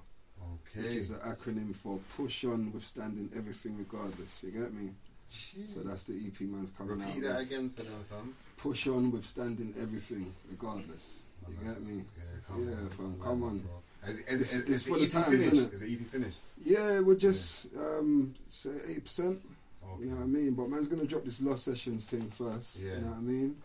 [0.75, 4.43] which is an acronym for Push On Withstanding Everything Regardless.
[4.43, 4.89] You get me?
[5.31, 5.73] Jeez.
[5.73, 7.07] So that's the EP man's coming out.
[7.07, 7.47] Repeat that with.
[7.47, 8.35] again for them, fam.
[8.57, 11.23] Push on withstanding everything regardless.
[11.47, 12.03] You get me?
[12.17, 13.63] Yeah, come Yeah, on, fam, come on.
[14.07, 15.51] Is, is, is, It's- is, it's is for the the times, finished?
[15.53, 15.73] innit?
[15.73, 16.37] Is the EP finished?
[16.65, 19.39] Yeah, we're just um, say eight percent.
[19.83, 20.03] Okay.
[20.03, 20.51] You know what I mean?
[20.53, 22.79] But man's gonna drop this Lost Sessions thing first.
[22.79, 22.95] Yeah.
[22.95, 23.55] You know what I mean?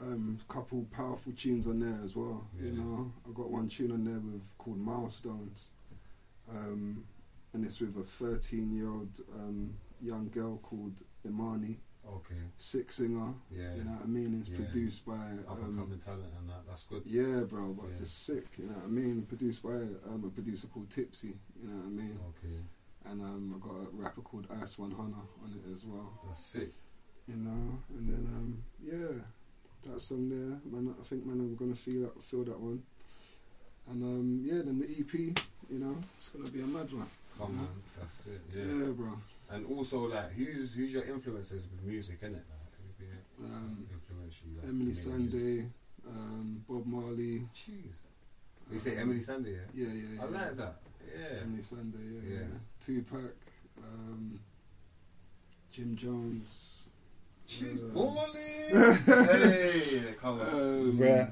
[0.00, 2.44] Um, couple powerful tunes on there as well.
[2.60, 5.66] You know, I've got one tune on there with called Milestones,
[6.50, 7.04] um,
[7.52, 12.34] and it's with a 13 year old um, young girl called Imani, Okay.
[12.58, 13.32] sick singer.
[13.50, 13.74] Yeah.
[13.76, 14.38] You know what I mean?
[14.38, 14.56] It's Yeah.
[14.56, 15.14] produced by
[15.48, 16.66] Up and um, coming talent and that.
[16.66, 17.02] That's good.
[17.06, 17.98] yeah, bro, but Yeah.
[17.98, 18.46] just sick.
[18.58, 19.22] You know what I mean?
[19.22, 21.38] Produced by um, a producer called Tipsy.
[21.62, 22.18] You know what I mean?
[22.28, 22.60] Okay.
[23.06, 26.12] And um, I got a rapper called Ice One Hunter on it as well.
[26.26, 26.72] That's sick.
[27.26, 27.78] you know.
[27.96, 29.22] And then um, yeah,
[29.90, 30.94] that song there, man.
[31.00, 32.82] I think man, I'm gonna feel that, feel that one.
[33.90, 35.12] And um, yeah, then the EP,
[35.70, 37.06] you know, it's gonna be a mad one.
[37.38, 37.62] Come you know?
[37.62, 37.82] on.
[37.98, 38.40] That's it.
[38.54, 38.92] Yeah, Yeah.
[38.92, 39.12] bro.
[39.50, 42.32] And also, like, who's who's your influences with music, innit?
[42.32, 43.24] Like, who be it?
[43.44, 44.56] Um, influence you?
[44.56, 45.40] Like, Emeli to make music?
[45.40, 45.68] Sandé,
[46.08, 47.46] um, Bob Marley.
[47.54, 47.96] Jeez.
[48.72, 49.60] You say um, Emeli Sandé, yeah?
[49.74, 50.22] Yeah, yeah, yeah.
[50.22, 50.76] I like that.
[51.14, 51.44] Yeah.
[51.44, 52.38] Emeli Sandé, yeah, yeah.
[52.40, 52.58] Yeah.
[52.80, 53.34] Tupac,
[53.82, 54.40] um,
[55.70, 56.88] Jim Jones.
[57.46, 58.32] Jeez, uh, Wally!
[59.52, 60.48] hey, come on.
[60.48, 61.30] Um, Rare.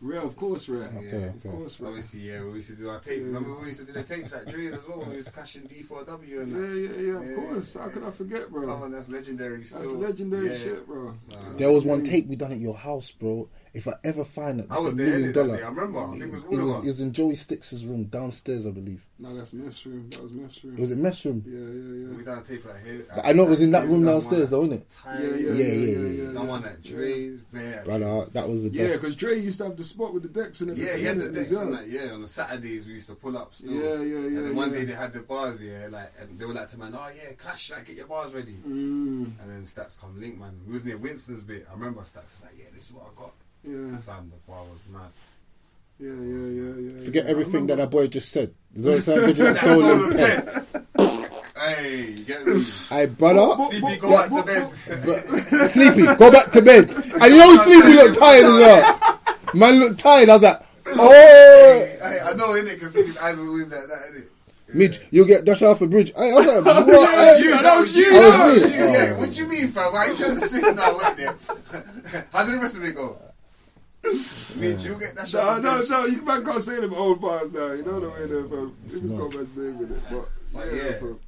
[0.00, 0.84] Rare, of course, rare.
[0.96, 1.16] Okay, Yeah.
[1.26, 1.48] Of okay.
[1.48, 1.88] course, rare.
[1.88, 3.18] Obviously, yeah, we used to do our tape.
[3.18, 3.24] Yeah.
[3.26, 5.04] Remember when we used to do the tapes at Dre's as well?
[5.08, 7.00] We used to cash in D4W and Yeah, that.
[7.00, 7.34] yeah, yeah, of Yeah.
[7.34, 7.74] course.
[7.74, 8.66] How could I forget, bro?
[8.68, 9.80] Come on, that's legendary still.
[9.80, 10.58] That's legendary Yeah.
[10.58, 11.14] shit, bro.
[11.30, 11.56] Nah.
[11.56, 13.48] There was one tape we done at your house, bro.
[13.78, 15.56] If I ever find it, I that's was a million innit, that dollar.
[15.56, 15.62] day.
[15.62, 15.98] I remember.
[16.00, 18.70] I think it was It was, of it was in Joey Stix's room downstairs, I
[18.70, 19.06] believe.
[19.20, 20.10] No, that's Meth's room.
[20.10, 20.74] That was Meth's room.
[20.76, 21.44] It was in Meth's room.
[21.46, 22.24] Yeah, yeah, We yeah.
[22.24, 23.06] done a tape at here.
[23.14, 24.96] But I know it was in that room downstairs, though, wasn't it?
[25.06, 26.30] Yeah, yeah, Yeah, yeah.
[26.32, 27.38] That one at Dre's.
[27.54, 28.80] Yeah, Brother, that was the best.
[28.80, 30.92] Yeah, because Dre used to have the spot with the decks and everything.
[30.92, 31.88] Yeah, he had the decks and that.
[31.88, 33.70] Yeah, on the Saturdays we used to pull up still.
[33.72, 34.26] Yeah, yeah, yeah.
[34.26, 36.78] And then one day they had the bars, yeah, like, and they were like to
[36.80, 38.56] man, oh yeah, Clash, like, get your bars ready.
[38.66, 40.58] Mm, And then Stats come link, man.
[40.66, 41.64] We was near Winston's bit.
[41.70, 43.32] I remember Stats like, yeah, this is what I got.
[43.64, 45.10] Yeah, Fam, the bar was mad.
[45.98, 47.04] yeah, yeah, yeah, yeah.
[47.04, 47.30] Forget yeah.
[47.30, 48.54] everything that that boy just said.
[48.80, 50.66] Don't sound good, you got stolen pen.
[51.58, 52.62] Hey, you get me?
[52.88, 53.64] Hey, brother.
[53.70, 55.68] Sleepy, go back to bed.
[55.68, 56.90] Sleepy, go back to bed.
[57.20, 59.20] And you know Sleepy look tired as well.
[59.54, 60.28] Man look tired.
[60.28, 61.08] I was like, oh.
[62.00, 62.74] Hey, I know, innit?
[62.74, 64.26] Because his eyes were always like that, innit?
[64.72, 66.12] Midge, you'll get dashed off a bridge.
[66.14, 66.86] Hey, I was like, what?
[66.86, 68.76] That was Hey, you, that was you, That was that was me.
[68.76, 68.84] you.
[68.84, 68.92] Oh.
[68.92, 69.92] Yeah, what you mean, fam?
[69.92, 70.98] Why are you trying to sit now?
[70.98, 71.34] Wait there.
[72.32, 73.18] How did the rest of it go?
[74.04, 75.62] Mitch, you get that No, shot.
[75.62, 76.06] no, no.
[76.06, 77.72] You man can't say them old bars now.
[77.72, 78.76] You know the way they're from.
[78.86, 80.92] It was got man's name with it, but But yeah, yeah.
[80.98, 81.18] fam.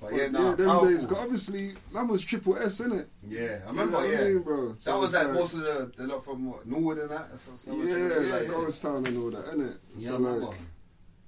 [0.00, 0.88] But But yeah, yeah, them powerful.
[0.88, 1.06] days.
[1.06, 3.06] 'cause obviously, man was triple S, innit?
[3.28, 4.18] Yeah, I You know remember, what yeah.
[4.20, 4.72] I mean, bro.
[4.72, 7.38] That was it's like most of the, the lot from what, Norwood and that?
[7.38, 7.94] So, so yeah,
[8.34, 8.48] like yeah.
[8.54, 9.76] Goldstown and all that, innit?
[9.98, 10.56] Yeah, so like,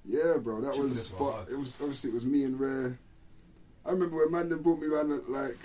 [0.05, 1.07] yeah, bro, that Triple was.
[1.09, 2.97] But it was obviously it was me and Rare.
[3.85, 5.57] I remember when Mandem brought me around, like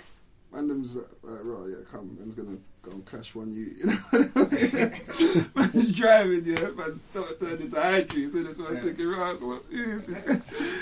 [0.53, 2.57] Mandem's like, right, yeah, come, man's gonna
[2.89, 3.93] go and clash one you, you know.
[3.93, 5.49] What I mean?
[5.55, 8.83] man's driving, yeah, man's t- turned into high trees, and so I was Yeah.
[8.85, 10.23] thinking, right, so what is this?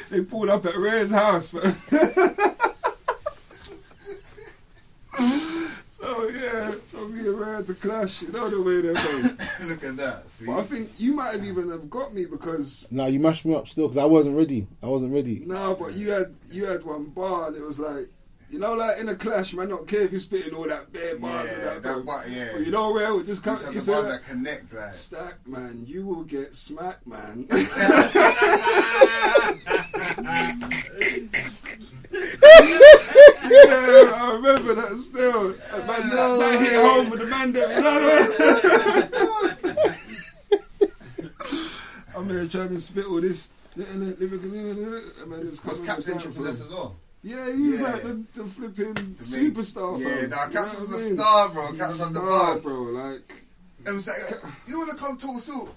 [0.10, 1.76] they pulled up at Rare's house, man.
[5.90, 9.38] so yeah, so me and Rare had to clash, you know the way they're going.
[9.70, 10.30] Look at that.
[10.30, 10.46] See?
[10.46, 13.56] But I think you might have even have got me because Nah, you mashed me
[13.56, 14.68] up still because I wasn't ready.
[14.84, 15.42] I wasn't ready.
[15.46, 18.10] no, but you had you had one bar and it was like
[18.50, 21.18] You know, like in a clash, man, not care if you're spitting all that bare
[21.20, 21.84] bars and Yeah, that.
[21.84, 22.06] that fam.
[22.06, 22.50] part, yeah.
[22.54, 23.58] But you know where it just come.
[23.58, 24.94] These are You the bars that, that connect, like.
[24.94, 27.46] Stack, man, you will get smacked, man.
[32.80, 35.48] yeah, I remember that still.
[35.74, 37.76] And Man, that, that hit home with the man there.
[37.76, 37.94] You know
[39.22, 40.94] what I mean?
[42.16, 43.50] I'm here trying to spit all this.
[43.76, 46.96] And man, it's Was coming Caps down infamous from- as well?
[47.28, 47.86] Yeah, he was Yeah.
[47.92, 50.00] like the, the flipping The superstar.
[50.00, 50.30] Yeah, fam.
[50.30, 51.18] nah, You Caps was what I a mean?
[51.18, 51.72] star, bro.
[51.72, 52.82] He's Caps a on the star, bro.
[52.84, 53.44] Like,
[53.88, 54.18] I was like,
[54.68, 55.70] you want to come talk suit?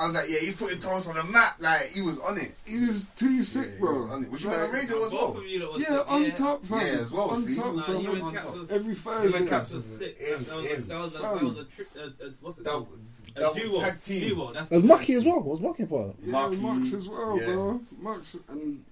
[0.00, 1.56] I was like, yeah, he's putting Toast on the map.
[1.60, 2.54] Like, he was on it.
[2.64, 3.94] he was too sick, Yeah, he bro.
[3.94, 4.30] was on it.
[4.30, 5.28] Was you Like, on the radio as well?
[5.32, 6.34] Both of you lot was Yeah, sick, on yeah.
[6.34, 6.78] top, fam.
[6.86, 7.54] Yeah, as well, On see?
[7.54, 8.00] top, Nah, fam.
[8.00, 8.58] you and on Caps top.
[8.58, 9.38] was Every you Thursday.
[9.38, 9.76] and Caps man.
[9.76, 10.18] was sick.
[10.18, 10.88] Him, That was a- him.
[10.88, 11.34] that was a Fam.
[11.38, 12.98] that was a tri- a- a- what's it Double- called?
[13.34, 13.80] A double duo.
[13.80, 14.28] tag team.
[14.28, 14.52] Duo.
[14.52, 15.32] That's Was the Mucky tag as team.
[15.32, 15.42] well?
[15.42, 16.02] Was Mucky part?
[16.02, 16.16] of it?
[16.24, 17.46] Yeah, Marky, Max as well, yeah.
[17.46, 17.80] bro.
[18.00, 18.84] Max and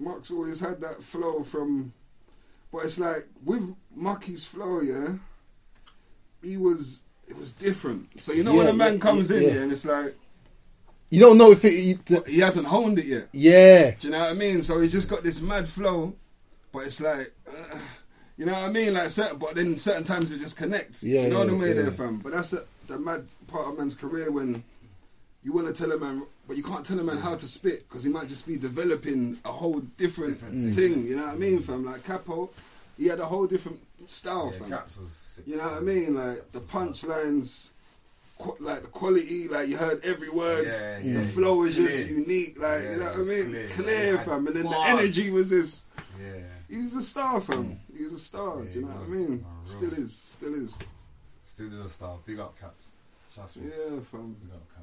[0.00, 1.92] Max always had that flow from,
[2.72, 5.14] but it's like with Mucky's flow, yeah.
[6.42, 8.20] He was, it was different.
[8.20, 9.50] So you know when a man yeah, comes in yeah.
[9.50, 10.16] here and it's like
[11.10, 11.98] You don't know if it.
[12.10, 13.28] it he hasn't honed it yet.
[13.32, 13.90] yeah.
[13.92, 14.62] Do you know what I mean?
[14.62, 16.14] So he's just got this mad flow,
[16.72, 17.78] but it's like, uh,
[18.38, 18.94] you know what I mean?
[18.94, 21.02] Like, certain, but then certain times it just connects.
[21.04, 21.82] Yeah, you know yeah, the way yeah.
[21.82, 22.18] there, fam.
[22.18, 24.64] But that's a, the mad part of man's career when
[25.42, 27.88] you want to tell a man, but you can't tell a man how to spit
[27.88, 31.06] because he might just be developing a whole different, Different thing.
[31.06, 31.84] You know what I mean, fam?
[31.84, 32.50] Like Capo,
[32.98, 34.70] he had a whole different style, Yeah, fam.
[35.00, 35.40] Was.
[35.46, 36.16] You know what I mean?
[36.16, 37.68] Like the punchlines,
[38.36, 40.66] qu- like the quality, like you heard every word.
[40.66, 43.46] Yeah, the flow was just unique, like Yeah, you know what I mean?
[43.46, 43.68] clear.
[43.68, 44.46] Clear, fam.
[44.48, 45.84] And then the energy was just.
[46.20, 46.42] Yeah.
[46.68, 47.64] He was a star, fam.
[47.64, 47.96] Mm.
[47.96, 48.58] He was a star.
[48.64, 49.46] Yeah, do you know what I mean?
[49.62, 50.12] Still is.
[50.16, 50.76] Still is.
[51.44, 52.16] Still is a star.
[52.26, 52.86] Big up Caps.
[53.32, 53.68] Trust me.
[53.68, 54.34] Yeah, fam.
[54.42, 54.79] Big up Caps.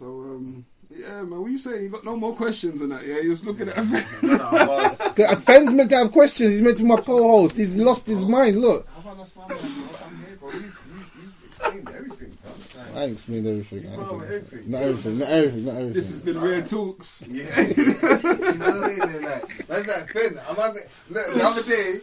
[0.00, 0.28] All day.
[0.28, 1.40] So um, yeah, man.
[1.40, 1.82] What you saying?
[1.84, 3.06] You got no more questions than that?
[3.06, 3.76] Yeah, you're just looking at.
[4.22, 4.44] No, no,
[5.18, 5.22] I.
[5.32, 6.52] A friend's meant to have questions.
[6.52, 7.56] He's meant to be my co-host.
[7.56, 8.60] He's lost his mind.
[8.60, 9.60] Look, Have I lost my mind?
[9.60, 10.50] I'm here, bro.
[10.50, 12.94] You've, you've, you've explained everything, fam.
[12.94, 13.82] Like, I explained everything.
[13.82, 14.70] You've gone over everything.
[14.70, 15.18] Not everything.
[15.18, 15.64] Not everything.
[15.64, 15.92] Not everything.
[15.92, 17.24] this has been rare talks.
[17.30, 17.60] Yeah.
[17.60, 19.22] you know what I mean?
[19.22, 20.38] Like, that's that thing.
[20.48, 22.00] I'm having, look, the other day,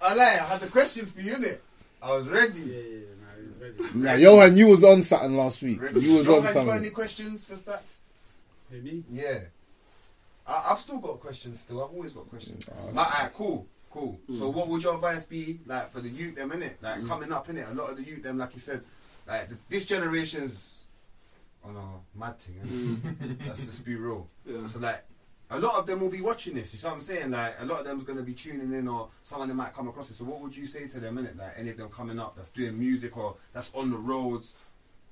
[0.00, 1.58] I lie, I had the questions for you, innit?
[2.02, 2.60] I was ready.
[2.60, 2.98] Yeah, yeah,
[3.60, 3.98] nah, ready.
[3.98, 5.80] Nah, Johan, you was on something last week.
[5.80, 6.00] ready.
[6.00, 8.00] You was Johan, on you got any questions for stats?
[8.70, 9.04] Who, me?
[9.10, 9.40] Yeah.
[10.46, 11.84] I, I've still got questions still.
[11.84, 12.66] I've always got questions.
[12.70, 13.66] Ah, like, alright, cool.
[13.90, 14.20] Cool.
[14.30, 14.56] So hmm.
[14.56, 16.74] what would your advice be like for the youth them innit?
[16.80, 17.08] Like hmm.
[17.08, 17.70] coming up innit?
[17.70, 18.82] A lot of the youth them, like you said,
[19.26, 20.84] like the, this generation's
[21.64, 22.54] on a mad thing.
[22.64, 23.16] innit?
[23.16, 23.48] Hmm.
[23.48, 24.28] Let's just be real.
[24.46, 24.66] Yeah.
[24.66, 25.04] So like
[25.50, 26.72] a lot of them will be watching this.
[26.72, 27.30] You see what I'm saying?
[27.32, 29.88] Like a lot of them's gonna be tuning in, or some of them might come
[29.88, 30.14] across it.
[30.14, 31.36] So what would you say to them innit?
[31.36, 34.54] Like any of them coming up that's doing music or that's on the roads.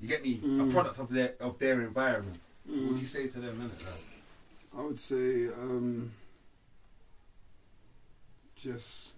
[0.00, 0.40] You get me?
[0.60, 2.38] A product of their of their environment.
[2.66, 3.84] What would you say to them innit?
[3.84, 6.12] Like, I would say um,
[8.54, 9.12] just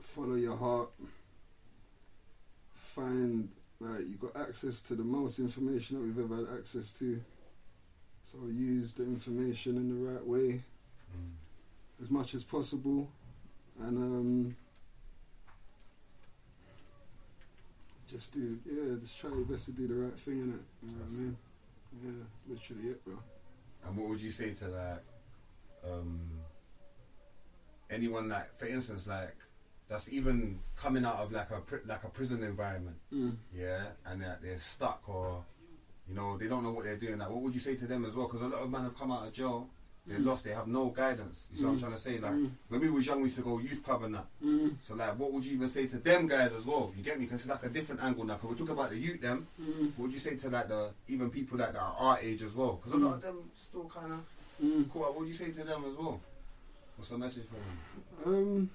[0.00, 0.90] follow your heart.
[2.94, 3.48] Find
[3.80, 7.20] like you got access to the most information that we've ever had access to.
[8.30, 10.62] So use the information in the right way
[12.00, 13.08] as much as possible,
[13.80, 14.56] and um,
[18.08, 20.60] just do yeah, just try your best to do the right thing in it.
[20.82, 21.36] You know what I mean?
[22.04, 23.14] Yeah, that's literally it, bro.
[23.84, 25.02] And what would you say to like
[25.92, 26.20] um,
[27.90, 29.34] anyone like, for instance, like
[29.88, 33.36] that's even coming out of like a pri- like a prison environment, Mm.
[33.52, 35.44] yeah, and they're, they're stuck or
[36.10, 37.18] you know they don't know what they're doing.
[37.18, 38.26] Like, what would you say to them as well?
[38.26, 39.68] Because a lot of men have come out of jail,
[40.06, 41.46] they're lost, they have no guidance.
[41.52, 42.18] You see what I'm trying to say?
[42.18, 42.32] Like
[42.68, 44.26] when we was young, we used to go youth club and that.
[44.44, 44.74] Mm.
[44.80, 46.92] So like, what would you even say to them guys as well?
[46.96, 47.26] You get me?
[47.26, 48.34] Because it's like a different angle now.
[48.34, 49.46] Because we talk about the youth them.
[49.60, 49.92] Mm.
[49.96, 52.54] What would you say to like the even people like that are our age as
[52.54, 52.80] well?
[52.82, 54.20] Because a lot of them still kind of
[54.62, 54.90] Mm.
[54.92, 55.00] cool.
[55.02, 56.20] What would you say to them as well?
[56.96, 57.54] What's the message for
[58.28, 58.34] them?
[58.34, 58.70] Um,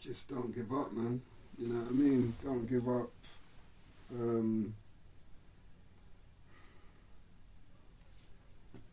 [0.00, 1.22] just don't give up, man.
[1.60, 2.34] You know what I mean?
[2.42, 3.10] Don't give up.
[4.18, 4.74] Um,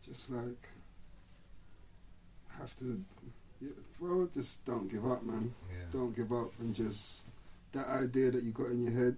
[0.05, 0.67] just like
[2.59, 3.01] have to,
[3.61, 3.69] yeah,
[3.99, 4.27] bro.
[4.33, 5.53] Just don't give up, man.
[5.69, 5.85] Yeah.
[5.91, 7.21] Don't give up and just
[7.71, 9.15] that idea that you got in your head.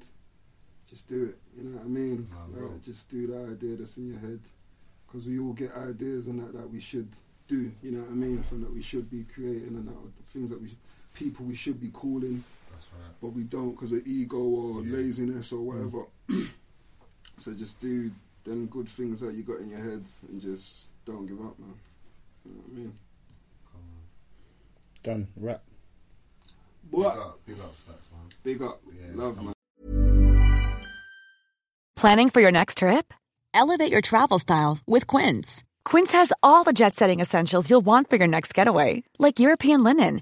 [0.89, 1.37] Just do it.
[1.57, 2.27] You know what I mean?
[2.51, 2.67] Bro.
[2.67, 4.39] Like, just do that idea that's in your head,
[5.07, 7.09] because we all get ideas and that that we should
[7.47, 7.71] do.
[7.81, 8.43] You know what I mean?
[8.43, 10.69] From that we should be creating and that things that we
[11.15, 12.43] people we should be calling,
[12.93, 13.11] right.
[13.21, 14.97] but we don't because of ego or Yeah.
[14.97, 16.05] laziness or whatever.
[16.29, 16.47] Mm.
[17.37, 18.11] so just do
[18.43, 21.73] them good things that you got in your head and just don't give up, man.
[22.45, 22.93] You know what I mean?
[23.71, 25.03] Come on.
[25.03, 25.27] Done.
[25.35, 25.63] Rap.
[26.91, 28.29] Big up, big up, stats, man.
[28.43, 29.53] Big up, Yeah, love, man.
[31.95, 33.13] Planning for your next trip?
[33.53, 35.63] Elevate your travel style with Quince.
[35.83, 39.83] Quince has all the jet setting essentials you'll want for your next getaway, like European
[39.83, 40.21] linen,